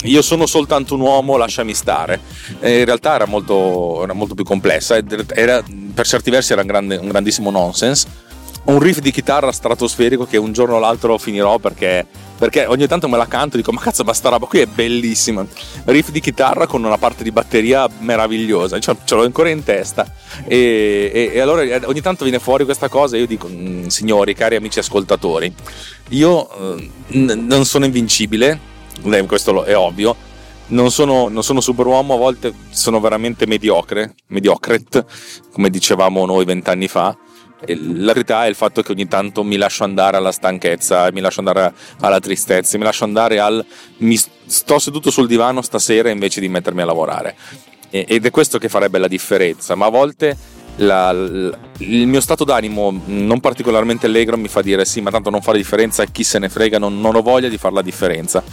io 0.06 0.22
sono 0.22 0.46
soltanto 0.46 0.96
un 0.96 1.02
uomo, 1.02 1.38
lasciami 1.38 1.74
stare. 1.74 2.20
E 2.60 2.80
in 2.80 2.86
realtà 2.86 3.16
era 3.16 3.26
molto, 3.26 4.04
era 4.04 4.14
molto 4.14 4.36
più 4.36 4.44
complessa, 4.44 4.98
era, 5.34 5.64
per 5.94 6.06
certi 6.06 6.30
versi 6.30 6.54
era 6.54 6.62
un, 6.62 6.68
grande, 6.68 6.98
un 6.98 7.08
grandissimo 7.08 7.50
nonsense. 7.52 8.24
Un 8.66 8.80
riff 8.80 8.98
di 8.98 9.12
chitarra 9.12 9.52
stratosferico 9.52 10.26
che 10.26 10.38
un 10.38 10.52
giorno 10.52 10.76
o 10.76 10.80
l'altro 10.80 11.20
finirò 11.20 11.60
perché, 11.60 12.04
perché 12.36 12.66
ogni 12.66 12.88
tanto 12.88 13.08
me 13.08 13.16
la 13.16 13.28
canto 13.28 13.54
e 13.54 13.60
dico 13.60 13.72
ma 13.72 13.80
cazzo 13.80 14.04
ma 14.04 14.12
sta 14.12 14.30
roba 14.30 14.48
qui 14.48 14.60
è 14.60 14.66
bellissima. 14.66 15.46
Riff 15.84 16.10
di 16.10 16.20
chitarra 16.20 16.66
con 16.66 16.84
una 16.84 16.98
parte 16.98 17.24
di 17.24 17.32
batteria 17.32 17.88
meravigliosa, 18.00 18.80
cioè, 18.80 18.96
ce 19.04 19.14
l'ho 19.14 19.24
ancora 19.24 19.50
in 19.50 19.64
testa. 19.64 20.12
E, 20.48 21.12
e, 21.14 21.32
e 21.34 21.40
allora 21.40 21.62
eh, 21.62 21.82
ogni 21.86 22.02
tanto 22.02 22.24
viene 22.24 22.40
fuori 22.40 22.66
questa 22.66 22.88
cosa 22.88 23.18
e 23.18 23.20
io 23.20 23.28
dico 23.28 23.48
mm, 23.48 23.86
signori, 23.86 24.34
cari 24.34 24.56
amici 24.56 24.80
ascoltatori, 24.80 25.54
io 26.10 26.78
eh, 26.80 26.90
non 27.10 27.66
sono 27.66 27.86
invincibile 27.86 28.74
questo 29.28 29.64
è 29.64 29.78
ovvio. 29.78 30.16
Non 30.68 30.90
sono, 30.90 31.28
non 31.28 31.44
sono 31.44 31.62
superuomo, 31.62 32.16
a 32.16 32.18
volte 32.18 32.54
sono 32.72 33.00
veramente 33.00 33.46
mediocre, 33.46 34.16
mediocret, 34.28 35.06
come 35.52 35.70
dicevamo 35.70 36.26
noi 36.26 36.44
vent'anni 36.44 36.88
fa. 36.88 37.16
La 37.68 38.14
verità 38.14 38.46
è 38.46 38.50
il 38.50 38.56
fatto 38.56 38.82
che 38.82 38.92
ogni 38.92 39.08
tanto 39.08 39.44
mi 39.44 39.58
lascio 39.58 39.84
andare 39.84 40.18
alla 40.18 40.32
stanchezza, 40.32 41.10
mi 41.12 41.22
lascio 41.22 41.40
andare 41.40 41.74
alla 42.00 42.20
tristezza, 42.20 42.78
mi 42.78 42.84
lascio 42.84 43.04
andare 43.04 43.40
al 43.40 43.66
mi 43.98 44.18
sto 44.18 44.80
seduto 44.80 45.10
sul 45.10 45.28
divano 45.28 45.62
stasera 45.62 46.10
invece 46.10 46.42
di 46.42 46.50
mettermi 46.50 46.82
a 46.82 46.86
lavorare. 46.86 47.36
Ed 47.90 48.26
è 48.26 48.30
questo 48.30 48.58
che 48.58 48.68
farebbe 48.68 48.98
la 49.00 49.08
differenza, 49.08 49.76
ma 49.76 49.86
a 49.86 49.90
volte 49.90 50.36
la, 50.78 51.12
la, 51.12 51.58
il 51.78 52.08
mio 52.08 52.20
stato 52.22 52.44
d'animo 52.44 53.02
non 53.06 53.40
particolarmente 53.40 54.08
allegro 54.08 54.38
mi 54.38 54.48
fa 54.48 54.62
dire 54.62 54.84
sì 54.86 55.02
ma 55.02 55.12
tanto 55.12 55.30
non 55.30 55.42
fa 55.42 55.52
la 55.52 55.58
differenza 55.58 56.04
chi 56.06 56.24
se 56.24 56.40
ne 56.40 56.50
frega 56.50 56.78
non, 56.78 57.00
non 57.00 57.16
ho 57.16 57.22
voglia 57.22 57.50
di 57.50 57.58
fare 57.58 57.74
la 57.74 57.82
differenza. 57.82 58.44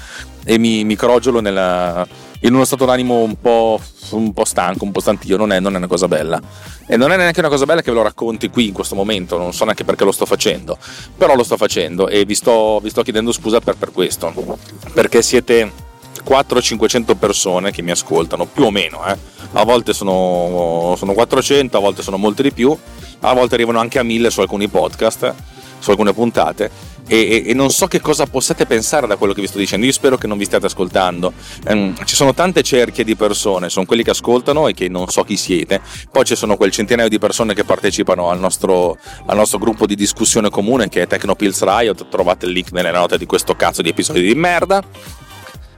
E 0.45 0.59
mi, 0.59 0.85
mi 0.85 0.97
crogiolo 0.97 1.41
nella, 1.41 2.07
in 2.41 2.55
uno 2.55 2.65
stato 2.65 2.85
d'animo 2.85 3.19
un 3.19 3.39
po', 3.41 3.81
un 4.11 4.33
po', 4.33 4.45
stanco, 4.45 4.85
un 4.85 4.91
po' 4.91 5.01
stantio, 5.01 5.37
non 5.37 5.53
è, 5.53 5.61
non 5.61 5.75
è, 5.75 5.77
una 5.77 5.87
cosa 5.87 6.09
bella. 6.09 6.41
E 6.87 6.97
non 6.97 7.13
è 7.13 7.17
neanche 7.17 7.41
una 7.41 7.49
cosa 7.49 7.65
bella 7.65 7.83
che 7.83 7.91
ve 7.91 7.97
lo 7.97 8.03
racconti 8.03 8.51
qui 8.51 8.69
in 8.69 8.73
questo 8.73 8.95
momento, 8.95 9.39
non 9.39 9.53
so 9.53 9.65
neanche 9.65 9.85
perché 9.85 10.05
lo 10.05 10.13
sto 10.13 10.27
facendo, 10.27 10.77
però 11.17 11.37
lo 11.37 11.45
sto 11.45 11.57
facendo 11.57 12.09
e 12.09 12.25
vi 12.25 12.35
sto, 12.35 12.81
vi 12.83 12.91
sto 12.91 13.03
chiedendo 13.03 13.31
scusa 13.31 13.61
per, 13.61 13.77
per 13.77 13.93
questo, 13.93 14.59
perché 14.93 15.23
siete 15.23 15.91
400-500 16.27 17.17
persone 17.17 17.71
che 17.71 17.83
mi 17.83 17.91
ascoltano, 17.91 18.47
più 18.47 18.65
o 18.65 18.71
meno, 18.71 19.05
eh. 19.07 19.17
a 19.53 19.65
volte 19.65 19.93
sono, 19.93 20.95
sono 20.97 21.13
400, 21.13 21.77
a 21.77 21.81
volte 21.81 22.03
sono 22.03 22.17
molte 22.17 22.43
di 22.43 22.53
più, 22.53 22.77
a 23.21 23.33
volte 23.35 23.55
arrivano 23.55 23.79
anche 23.79 23.99
a 23.99 24.03
1000 24.03 24.31
su 24.31 24.41
alcuni 24.41 24.69
podcast, 24.69 25.35
su 25.79 25.91
alcune 25.91 26.13
puntate 26.13 26.93
e, 27.07 27.17
e, 27.17 27.51
e, 27.51 27.55
non 27.55 27.71
so 27.71 27.87
che 27.89 28.01
cosa 28.01 28.27
possiate 28.27 28.65
pensare 28.67 29.07
da 29.07 29.17
quello 29.17 29.33
che 29.33 29.41
vi 29.41 29.47
sto 29.47 29.59
dicendo. 29.59 29.85
Io 29.85 29.93
spero 29.93 30.17
che 30.17 30.27
non 30.27 30.39
vi 30.39 30.45
stiate 30.45 30.67
ascoltando. 30.67 31.33
Um, 31.67 31.95
ci 32.05 32.15
sono 32.15 32.33
tante 32.33 32.63
cerchie 32.63 33.05
di 33.05 33.17
persone, 33.17 33.69
sono 33.69 33.87
quelli 33.87 34.03
che 34.03 34.11
ascoltano 34.11 34.69
e 34.69 34.75
che 34.75 34.89
non 34.89 35.09
so 35.09 35.25
chi 35.25 35.37
siete. 35.37 35.81
Poi 36.11 36.25
ci 36.25 36.37
sono 36.37 36.57
quel 36.57 36.71
centinaio 36.71 37.09
di 37.09 37.19
persone 37.19 37.55
che 37.55 37.65
partecipano 37.65 38.31
al 38.31 38.39
nostro, 38.39 38.97
al 39.27 39.37
nostro 39.37 39.59
gruppo 39.59 39.87
di 39.87 39.95
discussione 39.95 40.49
comune 40.49 40.89
che 40.89 41.03
è 41.03 41.07
Tecnopills 41.07 41.63
Riot. 41.63 42.09
Trovate 42.09 42.47
il 42.47 42.53
link 42.53 42.73
nelle 42.73 42.93
note 42.93 43.19
di 43.19 43.27
questo 43.27 43.55
cazzo 43.55 43.83
di 43.83 43.89
episodi 43.89 44.23
di 44.23 44.35
merda. 44.35 44.83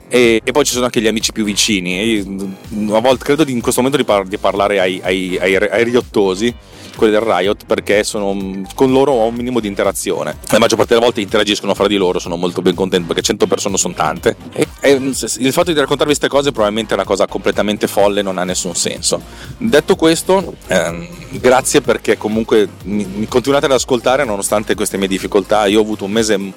E, 0.09 0.41
e, 0.45 0.53
poi 0.53 0.65
ci 0.65 0.73
sono 0.73 0.85
anche 0.85 1.01
gli 1.01 1.07
amici 1.07 1.33
più 1.33 1.45
vicini. 1.45 2.03
Io, 2.03 2.97
a 2.97 3.01
volte 3.01 3.25
credo 3.25 3.45
di, 3.45 3.53
in 3.53 3.61
questo 3.61 3.81
momento 3.81 4.03
di, 4.03 4.07
par- 4.07 4.27
di 4.27 4.39
parlare 4.39 4.81
ai, 4.81 5.01
ai, 5.03 5.39
ai, 5.41 5.57
ai 5.57 5.85
riottosi 5.85 6.55
quelli 6.95 7.13
del 7.13 7.23
Riot 7.23 7.67
perché 7.67 8.05
sono, 8.05 8.63
con 8.75 8.93
loro 8.93 9.13
ho 9.13 9.27
un 9.27 9.35
minimo 9.35 9.61
di 9.61 9.69
interazione. 9.69 10.39
La 10.51 10.59
maggior 10.59 10.79
parte 10.79 10.95
delle 10.95 11.05
volte 11.05 11.21
interagiscono 11.21 11.75
fra 11.75 11.87
di 11.87 11.97
loro, 11.97 12.19
sono 12.19 12.37
molto 12.37 12.63
ben 12.63 12.75
contento 12.75 13.07
perché 13.09 13.23
100 13.23 13.47
persone 13.47 13.77
sono 13.77 13.95
tante. 13.95 14.37
E, 14.53 14.67
e 14.81 14.93
il 14.93 15.53
fatto 15.53 15.73
di 15.73 15.79
raccontarvi 15.79 16.05
queste 16.05 16.29
cose 16.29 16.53
probabilmente 16.53 16.93
è 16.93 16.97
una 16.97 17.05
cosa 17.05 17.27
completamente 17.27 17.87
folle, 17.87 18.23
non 18.23 18.39
ha 18.39 18.45
nessun 18.45 18.75
senso. 18.75 19.21
Detto 19.59 19.97
questo, 19.97 20.55
ehm, 20.67 21.07
grazie 21.41 21.81
perché 21.81 22.17
comunque 22.17 22.69
mi, 22.85 23.05
mi 23.05 23.27
continuate 23.27 23.67
ad 23.67 23.73
ascoltare 23.73 24.25
nonostante 24.25 24.75
queste 24.75 24.97
mie 24.97 25.09
difficoltà. 25.09 25.67
Io 25.67 25.79
ho 25.79 25.83
avuto 25.83 26.05
un 26.05 26.13
mese 26.13 26.53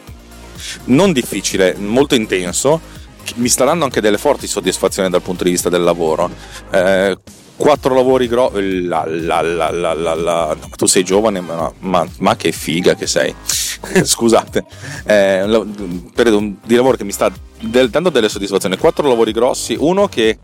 non 0.86 1.12
difficile, 1.12 1.76
molto 1.78 2.16
intenso 2.16 3.06
mi 3.36 3.50
sta 3.50 3.66
dando 3.66 3.86
anche 3.86 4.02
delle 4.02 4.18
forti 4.18 4.48
soddisfazioni 4.48 5.10
dal 5.10 5.22
punto 5.22 5.44
di 5.44 5.52
vista 5.52 5.70
del 5.70 5.84
lavoro. 5.84 6.30
Eh, 6.72 7.18
quattro 7.56 7.94
lavori 7.94 8.28
grossi. 8.28 8.84
La, 8.84 9.04
la, 9.06 9.42
la, 9.42 10.58
tu 10.76 10.86
sei 10.86 11.04
giovane, 11.04 11.42
ma, 11.42 11.72
ma, 11.80 12.08
ma, 12.20 12.36
che 12.36 12.52
figa 12.52 12.96
che 12.96 13.08
sei. 13.08 13.34
Scusate, 14.04 14.66
eh, 15.06 15.44
un 15.44 16.10
periodo 16.14 16.54
di 16.64 16.76
lavoro 16.76 16.98
che 16.98 17.04
mi 17.04 17.12
sta 17.12 17.32
del, 17.60 17.90
dando 17.90 18.10
delle 18.10 18.30
soddisfazioni. 18.30 18.78
Quattro 18.78 19.08
lavori 19.08 19.32
grossi, 19.32 19.76
uno 19.78 20.08
che 20.08 20.38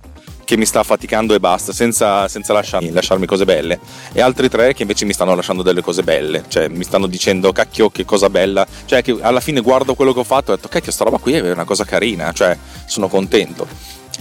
che 0.54 0.60
mi 0.60 0.66
sta 0.68 0.82
affaticando 0.82 1.34
e 1.34 1.40
basta, 1.40 1.74
senza, 1.74 2.28
senza 2.28 2.54
lasciarmi, 2.54 2.92
lasciarmi, 2.92 3.26
cose 3.26 3.44
belle, 3.44 3.80
e 4.14 4.22
altri 4.22 4.50
tre 4.50 4.76
che 4.76 4.84
invece 4.84 5.04
mi 5.06 5.14
stanno 5.14 5.34
lasciando 5.34 5.64
delle 5.64 5.82
cose 5.82 6.04
belle, 6.04 6.44
cioè 6.48 6.68
mi 6.68 6.84
stanno 6.84 7.08
dicendo 7.08 7.52
cacchio 7.52 7.90
che 7.90 8.06
cosa 8.06 8.30
bella, 8.30 8.66
cioè 8.86 9.02
che 9.02 9.18
alla 9.20 9.40
fine 9.40 9.62
guardo 9.62 9.96
quello 9.96 10.14
che 10.14 10.20
ho 10.20 10.24
fatto 10.24 10.52
e 10.52 10.54
ho 10.54 10.56
detto 10.58 10.68
cacchio 10.68 10.92
sta 10.92 11.06
roba 11.06 11.18
qui 11.18 11.34
è 11.34 11.52
una 11.52 11.64
cosa 11.64 11.86
carina, 11.86 12.32
cioè 12.34 12.56
sono 12.86 13.08
contento. 13.08 13.68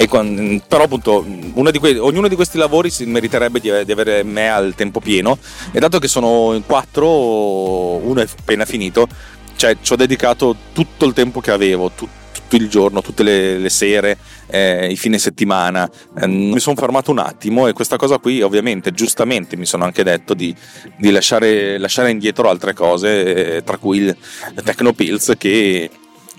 Quando, 0.09 0.62
però 0.66 0.85
appunto 0.85 1.23
di 1.27 1.79
que- 1.79 1.99
ognuno 1.99 2.27
di 2.27 2.35
questi 2.35 2.57
lavori 2.57 2.88
si 2.88 3.05
meriterebbe 3.05 3.61
di, 3.61 3.71
di, 3.85 3.92
avere 3.92 4.23
me 4.23 4.49
al 4.51 4.75
tempo 4.75 5.01
pieno. 5.01 5.37
E 5.71 5.79
dato 5.81 5.99
che 5.99 6.09
sono 6.09 6.55
in 6.55 6.64
quattro 6.64 7.09
uno 7.09 8.21
è 8.21 8.27
appena 8.38 8.64
finito 8.64 9.07
cioè 9.55 9.77
ci 9.83 9.92
ho 9.92 9.97
dedicato 9.97 10.57
tutto 10.73 11.05
il 11.05 11.12
tempo 11.12 11.40
che 11.40 11.51
avevo 11.51 11.90
tutto 11.95 12.21
tutto 12.53 12.57
il 12.57 12.69
giorno, 12.69 13.01
tutte 13.01 13.23
le, 13.23 13.59
le 13.59 13.71
sere, 13.71 14.19
eh, 14.49 14.91
i 14.91 14.97
fine 14.97 15.19
settimana. 15.19 15.91
Eh, 16.19 16.27
mi 16.27 16.61
sono 16.61 16.77
fermato 16.77 17.11
un 17.11 17.19
attimo 17.19 17.67
e 17.67 17.73
questa 17.73 17.97
cosa 17.97 18.19
qui 18.19 18.43
ovviamente, 18.43 18.93
giustamente, 18.93 19.57
mi 19.57 19.65
sono 19.65 19.85
anche 19.85 20.03
detto 20.03 20.35
di, 20.35 20.55
di 20.97 21.11
lasciare, 21.11 21.79
lasciare, 21.79 22.11
indietro 22.11 22.51
altre 22.51 22.75
cose, 22.75 23.57
eh, 23.57 23.62
tra 23.62 23.79
cui 23.79 23.99
il 23.99 24.17
Tecnopills 24.62 25.35
che 25.38 25.91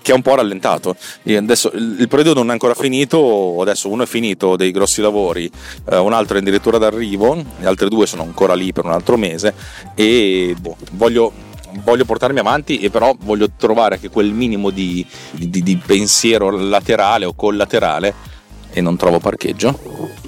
che 0.04 0.12
è 0.12 0.14
un 0.14 0.20
po' 0.20 0.34
rallentato. 0.34 0.96
Adesso 1.24 1.72
il 1.72 2.08
periodo 2.10 2.34
non 2.34 2.50
è 2.50 2.52
ancora 2.52 2.74
finito, 2.74 3.56
adesso 3.62 3.88
uno 3.88 4.02
è 4.02 4.06
finito 4.06 4.54
dei 4.54 4.70
grossi 4.70 5.00
lavori, 5.00 5.50
eh, 5.90 5.96
un 5.96 6.12
altro 6.12 6.36
è 6.36 6.40
addirittura 6.40 6.76
d'arrivo, 6.76 7.42
gli 7.58 7.64
altri 7.64 7.88
due 7.88 8.04
sono 8.04 8.22
ancora 8.22 8.52
lì 8.52 8.70
per 8.70 8.84
un 8.84 8.90
altro 8.90 9.16
mese 9.16 9.54
e 9.94 10.54
boh, 10.60 10.76
voglio 10.92 11.32
voglio 11.82 12.04
portarmi 12.04 12.38
avanti 12.38 12.78
e 12.78 12.90
però 12.90 13.14
voglio 13.20 13.50
trovare 13.56 13.96
anche 13.96 14.10
quel 14.10 14.32
minimo 14.32 14.70
di, 14.70 15.04
di, 15.32 15.62
di 15.62 15.76
pensiero 15.76 16.50
laterale 16.50 17.24
o 17.24 17.34
collaterale 17.34 18.14
e 18.70 18.80
non 18.80 18.96
trovo 18.96 19.18
parcheggio 19.18 20.22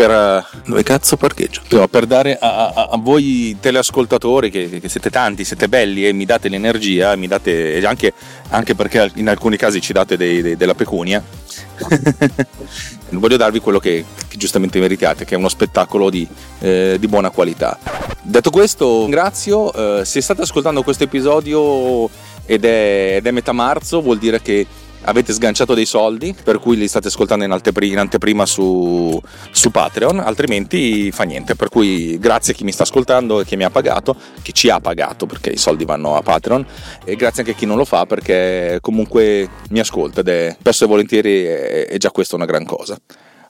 per 0.00 0.10
eh, 0.10 0.58
dove 0.66 0.82
cazzo 0.82 1.18
parcheggio 1.18 1.60
no, 1.70 1.86
per 1.86 2.06
dare 2.06 2.38
a, 2.38 2.68
a, 2.68 2.88
a, 2.92 2.96
voi 2.96 3.56
teleascoltatori 3.60 4.50
che, 4.50 4.80
che, 4.80 4.88
siete 4.88 5.10
tanti 5.10 5.44
siete 5.44 5.68
belli 5.68 6.06
e 6.06 6.12
mi 6.14 6.24
date 6.24 6.48
l'energia 6.48 7.14
mi 7.16 7.26
date 7.26 7.84
anche, 7.84 8.14
anche 8.48 8.74
perché 8.74 9.10
in 9.16 9.28
alcuni 9.28 9.58
casi 9.58 9.82
ci 9.82 9.92
date 9.92 10.16
dei, 10.16 10.40
dei, 10.40 10.56
della 10.56 10.74
pecunia 10.74 11.22
voglio 13.10 13.36
darvi 13.36 13.60
quello 13.60 13.78
che, 13.78 14.04
che, 14.28 14.36
giustamente 14.36 14.78
meritate, 14.78 15.24
che 15.24 15.34
è 15.34 15.38
uno 15.38 15.48
spettacolo 15.48 16.10
di, 16.10 16.26
eh, 16.60 16.96
di 16.98 17.08
buona 17.08 17.30
qualità. 17.30 17.78
Detto 18.22 18.50
questo, 18.50 19.00
ringrazio. 19.02 19.72
Eh, 20.00 20.04
se 20.04 20.20
state 20.20 20.42
ascoltando 20.42 20.82
questo 20.82 21.04
episodio 21.04 22.08
ed 22.44 22.64
è, 22.64 23.16
ed 23.16 23.26
è 23.26 23.30
metà 23.30 23.52
marzo, 23.52 24.00
vuol 24.00 24.18
dire 24.18 24.40
che 24.40 24.66
avete 25.02 25.32
sganciato 25.32 25.74
dei 25.74 25.86
soldi, 25.86 26.34
per 26.42 26.58
cui 26.58 26.76
li 26.76 26.88
state 26.88 27.08
ascoltando 27.08 27.44
in, 27.44 27.50
antepri- 27.50 27.90
in 27.90 27.98
anteprima 27.98 28.46
su, 28.46 29.20
su, 29.50 29.70
Patreon, 29.70 30.18
altrimenti 30.20 31.10
fa 31.10 31.24
niente. 31.24 31.54
Per 31.54 31.68
cui 31.68 32.18
grazie 32.18 32.52
a 32.52 32.56
chi 32.56 32.64
mi 32.64 32.72
sta 32.72 32.82
ascoltando 32.82 33.40
e 33.40 33.44
che 33.44 33.56
mi 33.56 33.64
ha 33.64 33.70
pagato, 33.70 34.16
che 34.42 34.52
ci 34.52 34.68
ha 34.68 34.80
pagato 34.80 35.26
perché 35.26 35.50
i 35.50 35.56
soldi 35.56 35.84
vanno 35.84 36.16
a 36.16 36.22
Patreon, 36.22 36.66
e 37.04 37.16
grazie 37.16 37.42
anche 37.42 37.54
a 37.54 37.58
chi 37.58 37.66
non 37.66 37.76
lo 37.76 37.84
fa 37.84 38.06
perché 38.06 38.78
comunque 38.80 39.48
mi 39.70 39.80
ascolta 39.80 40.20
ed 40.20 40.28
è 40.28 40.56
spesso 40.58 40.84
e 40.84 40.88
volentieri 40.88 41.44
è, 41.44 41.86
è 41.86 41.96
già 41.96 42.10
questa 42.10 42.36
una 42.36 42.44
gran 42.46 42.64
cosa. 42.64 42.96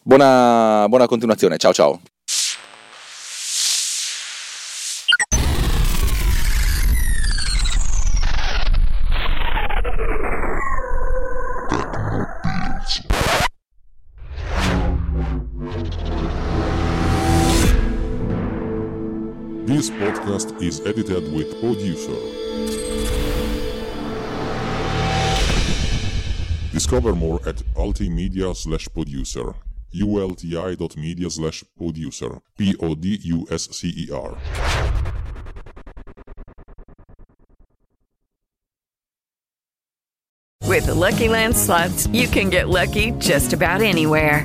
Buona, 0.03 0.87
buona 0.89 1.07
continuazione, 1.07 1.59
ciao 1.59 1.73
ciao. 1.73 2.01
This 19.81 19.89
podcast 19.89 20.61
is 20.61 20.81
edited 20.81 21.33
with 21.33 21.59
producer. 21.59 22.13
Discover 26.71 27.15
more 27.15 27.41
at 27.49 27.57
ultimedia 27.75 28.55
slash 28.55 28.89
producer. 28.93 29.55
ulti.media 29.95 31.31
slash 31.31 31.65
producer. 31.79 32.43
P-O-D-U-S-C-E-R. 32.59 34.37
With 40.69 40.85
the 40.85 40.95
Lucky 40.95 41.29
Land 41.31 41.57
slots, 41.57 42.07
you 42.09 42.29
can 42.29 42.51
get 42.51 42.69
lucky 42.69 43.13
just 43.13 43.55
about 43.55 43.81
anywhere. 43.81 44.45